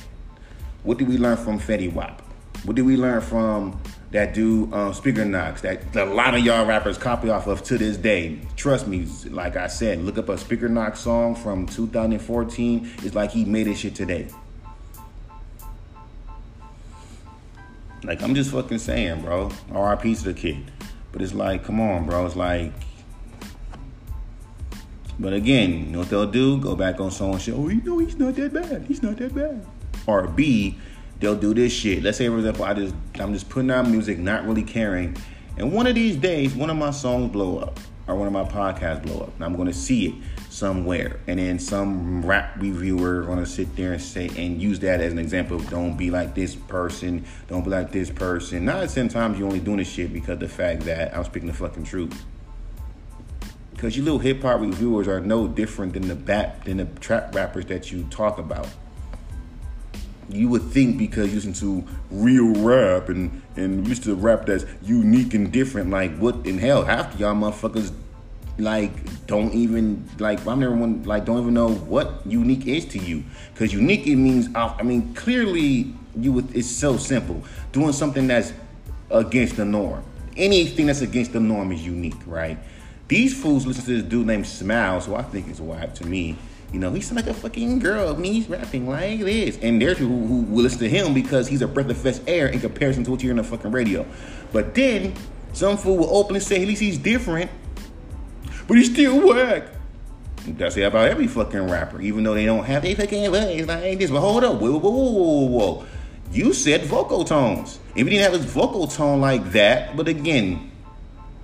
What 0.84 0.98
did 0.98 1.08
we 1.08 1.18
learn 1.18 1.38
from 1.38 1.60
Fetty 1.60 1.92
Wap? 1.92 2.22
What 2.64 2.76
did 2.76 2.86
we 2.86 2.98
learn 2.98 3.22
from 3.22 3.80
that 4.12 4.34
dude 4.34 4.74
um, 4.74 4.94
Speaker 4.94 5.24
Knockerz 5.24 5.62
that 5.62 5.96
a 5.96 6.06
lot 6.06 6.36
of 6.36 6.44
y'all 6.44 6.66
rappers 6.66 6.98
copy 6.98 7.30
off 7.30 7.48
of 7.48 7.64
to 7.64 7.78
this 7.78 7.96
day? 7.96 8.40
Trust 8.56 8.88
me, 8.88 9.08
like 9.30 9.56
I 9.56 9.68
said, 9.68 10.00
look 10.04 10.18
up 10.18 10.30
a 10.30 10.38
Speaker 10.38 10.68
Knockerz 10.68 10.98
song 10.98 11.36
from 11.36 11.66
2014. 11.66 12.92
It's 13.04 13.16
like 13.16 13.32
he 13.32 13.46
made 13.46 13.68
this 13.68 13.80
shit 13.80 13.96
today. 13.96 14.28
Like 18.04 18.22
I'm 18.22 18.36
just 18.36 18.52
fucking 18.52 18.80
saying, 18.80 19.22
bro. 19.22 19.52
RIP 19.70 20.02
to 20.02 20.24
the 20.24 20.34
kid. 20.34 20.72
But 21.12 21.22
it's 21.22 21.34
like, 21.34 21.64
come 21.64 21.80
on, 21.80 22.06
bro. 22.06 22.26
It's 22.26 22.36
like 22.36 22.72
but 25.20 25.34
again, 25.34 25.72
you 25.72 25.92
know 25.92 26.00
what 26.00 26.10
they'll 26.10 26.32
do? 26.32 26.60
Go 26.62 26.78
back 26.78 27.02
on 27.02 27.12
someone's 27.12 27.44
show. 27.44 27.56
Oh, 27.56 27.68
you 27.68 27.82
know 27.82 27.98
he's 27.98 28.16
not 28.16 28.36
that 28.36 28.54
bad. 28.54 28.86
He's 28.88 29.04
not 29.04 29.18
that 29.18 29.36
bad. 29.36 29.66
Or 30.08 30.28
B, 30.28 30.78
they'll 31.20 31.36
do 31.36 31.54
this 31.54 31.74
shit. 31.74 32.02
Let's 32.02 32.18
say, 32.18 32.30
for 32.30 32.38
example, 32.38 32.64
I 32.64 32.74
just 32.74 32.96
I'm 33.20 33.34
just 33.34 33.50
putting 33.50 33.70
out 33.70 33.88
music, 33.88 34.18
not 34.18 34.46
really 34.46 34.64
caring, 34.64 35.18
and 35.58 35.74
one 35.74 35.88
of 35.88 35.96
these 35.96 36.16
days, 36.16 36.56
one 36.56 36.70
of 36.70 36.78
my 36.78 36.92
songs 36.92 37.34
blow 37.34 37.58
up, 37.60 37.78
or 38.08 38.16
one 38.16 38.28
of 38.28 38.34
my 38.34 38.46
podcasts 38.46 39.04
blow 39.04 39.20
up, 39.20 39.36
and 39.36 39.44
I'm 39.44 39.58
gonna 39.58 39.74
see 39.74 40.08
it 40.08 40.16
somewhere, 40.60 41.20
and 41.26 41.40
then 41.40 41.58
some 41.58 42.24
rap 42.26 42.56
reviewer 42.58 43.24
gonna 43.24 43.46
sit 43.46 43.76
there 43.76 43.94
and 43.94 44.02
say 44.02 44.30
and 44.38 44.62
use 44.62 44.80
that 44.80 45.00
as 45.00 45.14
an 45.14 45.18
example. 45.18 45.58
Of, 45.58 45.70
don't 45.70 45.98
be 45.98 46.12
like 46.12 46.36
this 46.36 46.54
person. 46.54 47.26
Don't 47.48 47.64
be 47.64 47.70
like 47.70 47.92
this 47.92 48.12
person. 48.12 48.66
Not 48.66 48.88
the 48.88 49.08
times 49.08 49.40
you're 49.40 49.48
only 49.48 49.62
doing 49.62 49.78
this 49.78 49.90
shit 49.90 50.12
because 50.12 50.38
the 50.40 50.50
fact 50.50 50.82
that 50.82 51.16
I'm 51.16 51.24
speaking 51.24 51.48
the 51.48 51.54
fucking 51.54 51.86
truth. 51.86 52.26
Because 53.72 53.96
you 53.96 54.04
little 54.04 54.20
hip 54.20 54.42
hop 54.42 54.60
reviewers 54.60 55.08
are 55.08 55.22
no 55.22 55.48
different 55.48 55.94
than 55.94 56.10
the 56.10 56.16
bat 56.16 56.66
than 56.66 56.78
the 56.78 56.86
trap 56.86 57.34
rappers 57.34 57.66
that 57.68 57.92
you 57.92 58.04
talk 58.12 58.38
about. 58.38 58.68
You 60.28 60.50
would 60.50 60.64
think 60.64 60.98
because 61.00 61.30
you 61.30 61.36
listen 61.36 61.54
to 61.54 61.88
real 62.12 62.54
rap 62.62 63.10
and 63.10 63.42
and 63.56 63.88
used 63.88 64.04
to 64.04 64.14
rap 64.14 64.46
that's 64.46 64.66
unique 64.84 65.34
and 65.34 65.52
different, 65.52 65.90
like 65.90 66.18
what 66.18 66.46
in 66.46 66.58
hell? 66.58 66.84
Half 66.84 67.14
of 67.14 67.20
y'all 67.22 67.34
motherfuckers 67.34 67.94
like 68.60 69.26
don't 69.26 69.54
even 69.54 70.08
like 70.20 70.46
I'm 70.46 70.60
never 70.60 70.76
one 70.76 71.04
like 71.04 71.26
don't 71.26 71.42
even 71.42 71.54
know 71.54 71.70
what 71.70 72.22
unique 72.26 72.68
is 72.68 72.86
to 72.88 73.00
you 73.00 73.24
because 73.54 73.74
unique 73.74 74.08
it 74.08 74.16
means 74.16 74.48
I 74.56 74.84
mean 74.84 75.14
clearly 75.14 75.94
you 76.16 76.34
would 76.34 76.56
it's 76.56 76.70
so 76.70 76.98
simple 76.98 77.44
doing 77.72 77.94
something 77.94 78.28
that's 78.28 78.54
against 79.10 79.56
the 79.56 79.66
norm 79.66 80.04
anything 80.38 80.88
that's 80.88 81.02
against 81.02 81.34
the 81.34 81.40
norm 81.40 81.72
is 81.72 81.86
unique 81.86 82.16
right 82.26 82.58
these 83.10 83.34
fools 83.34 83.66
listen 83.66 83.86
to 83.86 83.94
this 83.94 84.04
dude 84.04 84.28
named 84.28 84.46
Smiles, 84.46 85.08
who 85.08 85.16
I 85.16 85.24
think 85.24 85.50
is 85.50 85.60
whack 85.60 85.96
to 85.96 86.06
me. 86.06 86.38
You 86.72 86.80
know, 86.80 86.94
he's 86.94 87.12
like 87.12 87.26
a 87.26 87.34
fucking 87.34 87.80
girl. 87.80 88.14
I 88.14 88.18
mean, 88.18 88.34
he's 88.34 88.48
rapping 88.48 88.88
like 88.88 89.22
this. 89.22 89.58
And 89.64 89.82
there's 89.82 89.98
people 89.98 90.16
who, 90.16 90.44
will 90.44 90.62
listen 90.62 90.78
to 90.82 90.90
him 90.90 91.16
because 91.16 91.48
he's 91.48 91.64
a 91.64 91.68
breath 91.68 91.90
of 91.90 91.98
fresh 91.98 92.20
air 92.28 92.46
in 92.48 92.60
comparison 92.60 93.04
to 93.06 93.12
what 93.12 93.24
you 93.24 93.30
hear 93.30 93.34
on 93.34 93.38
the 93.38 93.44
fucking 93.44 93.72
radio. 93.72 94.06
But 94.54 94.76
then 94.76 95.16
some 95.54 95.76
fool 95.76 95.98
will 95.98 96.16
openly 96.16 96.40
say 96.40 96.62
at 96.62 96.68
least 96.68 96.82
he's 96.84 97.00
different, 97.00 97.50
but 98.70 98.78
he's 98.78 98.92
still 98.92 99.28
whack. 99.28 99.64
That's 100.48 100.78
it 100.78 100.84
about 100.84 101.08
every 101.08 101.28
fucking 101.28 101.70
rapper, 101.70 102.00
even 102.00 102.24
though 102.24 102.36
they 102.36 102.46
don't 102.46 102.64
have 102.64 102.86
a 102.86 102.94
fucking 102.94 103.30
voice 103.32 103.68
like 103.68 103.98
this. 103.98 104.12
But 104.12 104.22
hold 104.22 104.44
up, 104.44 104.62
whoa, 104.62 104.78
whoa, 104.78 104.90
whoa, 104.90 105.12
whoa, 105.12 105.46
whoa. 105.48 105.86
You 106.32 106.54
said 106.54 106.86
vocal 106.86 107.26
tones. 107.26 107.80
If 107.96 108.06
he 108.06 108.12
didn't 108.12 108.32
have 108.32 108.40
his 108.40 108.46
vocal 108.46 108.86
tone 108.88 109.20
like 109.20 109.52
that, 109.54 109.98
but 109.98 110.08
again, 110.08 110.72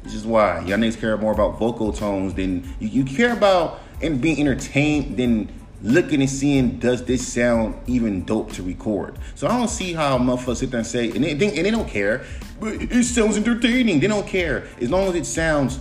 this 0.04 0.14
is 0.14 0.24
why 0.24 0.60
y'all 0.60 0.78
niggas 0.78 1.00
care 1.00 1.18
more 1.18 1.34
about 1.34 1.58
vocal 1.58 1.92
tones 1.92 2.36
than 2.36 2.64
you, 2.80 2.90
you 2.90 3.04
care 3.04 3.34
about 3.34 3.80
and 4.04 4.22
being 4.22 4.40
entertained 4.40 5.18
than 5.18 5.52
looking 5.82 6.22
and 6.22 6.30
seeing 6.30 6.78
does 6.78 7.04
this 7.06 7.28
sound 7.28 7.76
even 7.88 8.24
dope 8.24 8.52
to 8.54 8.62
record. 8.62 9.18
So 9.34 9.48
I 9.48 9.58
don't 9.58 9.68
see 9.68 9.94
how 9.94 10.20
motherfuckers 10.20 10.58
sit 10.58 10.70
there 10.70 10.80
and 10.80 10.88
say 10.88 11.10
and 11.10 11.24
they, 11.24 11.32
and 11.32 11.42
they 11.42 11.72
don't 11.72 11.90
care, 11.90 12.24
but 12.60 12.74
it 12.74 13.04
sounds 13.04 13.36
entertaining. 13.36 14.00
They 14.00 14.08
don't 14.08 14.28
care 14.28 14.68
as 14.80 14.92
long 14.92 15.08
as 15.08 15.16
it 15.16 15.26
sounds 15.26 15.80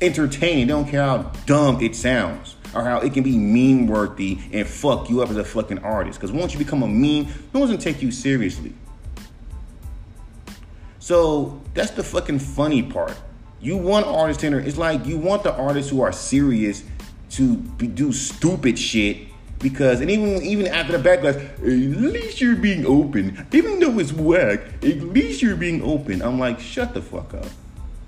entertaining. 0.00 0.66
They 0.66 0.72
don't 0.72 0.88
care 0.88 1.02
how 1.02 1.32
dumb 1.46 1.80
it 1.80 1.94
sounds 1.94 2.56
or 2.74 2.82
how 2.82 3.00
it 3.00 3.14
can 3.14 3.22
be 3.22 3.38
meme 3.38 3.86
worthy 3.86 4.38
and 4.52 4.66
fuck 4.66 5.08
you 5.08 5.22
up 5.22 5.30
as 5.30 5.36
a 5.36 5.44
fucking 5.44 5.78
artist. 5.78 6.18
Because 6.18 6.32
once 6.32 6.52
you 6.52 6.58
become 6.58 6.82
a 6.82 6.88
meme, 6.88 7.32
no 7.54 7.60
one's 7.60 7.70
gonna 7.70 7.78
take 7.78 8.02
you 8.02 8.10
seriously. 8.10 8.72
So 10.98 11.62
that's 11.74 11.92
the 11.92 12.02
fucking 12.02 12.40
funny 12.40 12.82
part. 12.82 13.16
You 13.60 13.76
want 13.76 14.06
artists 14.06 14.40
to 14.40 14.48
enter. 14.48 14.60
It's 14.60 14.76
like 14.76 15.06
you 15.06 15.18
want 15.18 15.44
the 15.44 15.54
artists 15.54 15.90
who 15.90 16.02
are 16.02 16.12
serious 16.12 16.82
to 17.30 17.56
be, 17.56 17.86
do 17.86 18.12
stupid 18.12 18.78
shit 18.78 19.28
because 19.58 20.00
and 20.00 20.10
even 20.10 20.42
even 20.42 20.66
after 20.66 20.96
the 20.96 21.08
backlash, 21.08 21.36
at 21.36 21.62
least 21.62 22.40
you're 22.40 22.56
being 22.56 22.84
open. 22.86 23.46
Even 23.52 23.80
though 23.80 23.98
it's 23.98 24.12
whack, 24.12 24.60
at 24.82 25.00
least 25.00 25.42
you're 25.42 25.56
being 25.56 25.82
open. 25.82 26.22
I'm 26.22 26.38
like, 26.38 26.60
shut 26.60 26.92
the 26.92 27.02
fuck 27.02 27.34
up. 27.34 27.46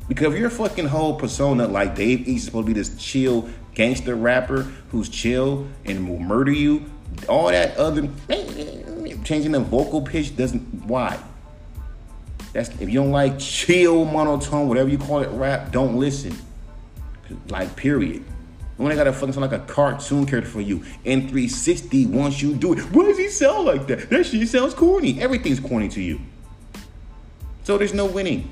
Because 0.08 0.32
if 0.32 0.40
your 0.40 0.50
fucking 0.50 0.86
whole 0.86 1.14
persona 1.14 1.68
like 1.68 1.94
Dave 1.94 2.20
East 2.20 2.38
is 2.38 2.44
supposed 2.46 2.66
to 2.66 2.74
be 2.74 2.80
this 2.80 2.96
chill 2.96 3.48
gangster 3.74 4.16
rapper 4.16 4.62
who's 4.90 5.08
chill 5.08 5.68
and 5.84 6.08
will 6.08 6.18
murder 6.18 6.50
you, 6.50 6.90
all 7.28 7.48
that 7.48 7.76
other 7.76 8.08
changing 9.24 9.52
the 9.52 9.60
vocal 9.60 10.02
pitch 10.02 10.36
doesn't 10.36 10.62
why? 10.84 11.18
That's 12.52 12.70
if 12.80 12.88
you 12.88 12.94
don't 12.94 13.10
like 13.10 13.38
chill, 13.38 14.04
monotone, 14.04 14.68
whatever 14.68 14.88
you 14.88 14.98
call 14.98 15.20
it, 15.20 15.28
rap, 15.28 15.70
don't 15.70 15.96
listen. 15.96 16.36
Like 17.48 17.76
period. 17.76 18.24
When 18.78 18.90
I 18.90 18.94
gotta 18.94 19.12
fucking 19.12 19.32
sound 19.32 19.50
like 19.50 19.60
a 19.60 19.64
cartoon 19.64 20.24
character 20.24 20.48
for 20.50 20.60
you. 20.60 20.78
N360 21.04 22.08
wants 22.08 22.40
you 22.40 22.54
do 22.54 22.72
it. 22.72 22.80
Why 22.92 23.04
does 23.04 23.18
he 23.18 23.28
sound 23.28 23.66
like 23.66 23.86
that? 23.88 24.08
That 24.08 24.24
shit 24.24 24.48
sounds 24.48 24.72
corny. 24.72 25.20
Everything's 25.20 25.60
corny 25.60 25.88
to 25.90 26.00
you. 26.00 26.20
So 27.64 27.76
there's 27.76 27.92
no 27.92 28.06
winning. 28.06 28.48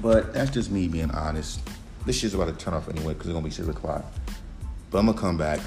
But 0.00 0.32
that's 0.32 0.50
just 0.50 0.70
me 0.70 0.88
being 0.88 1.10
honest. 1.10 1.60
This 2.06 2.18
shit's 2.18 2.34
about 2.34 2.46
to 2.46 2.64
turn 2.64 2.74
off 2.74 2.88
anyway 2.88 3.14
because 3.14 3.26
it's 3.26 3.34
gonna 3.34 3.44
be 3.44 3.50
six 3.50 3.68
o'clock. 3.68 4.04
But 4.90 4.98
I'm 4.98 5.06
gonna 5.06 5.18
come 5.18 5.36
back. 5.36 5.60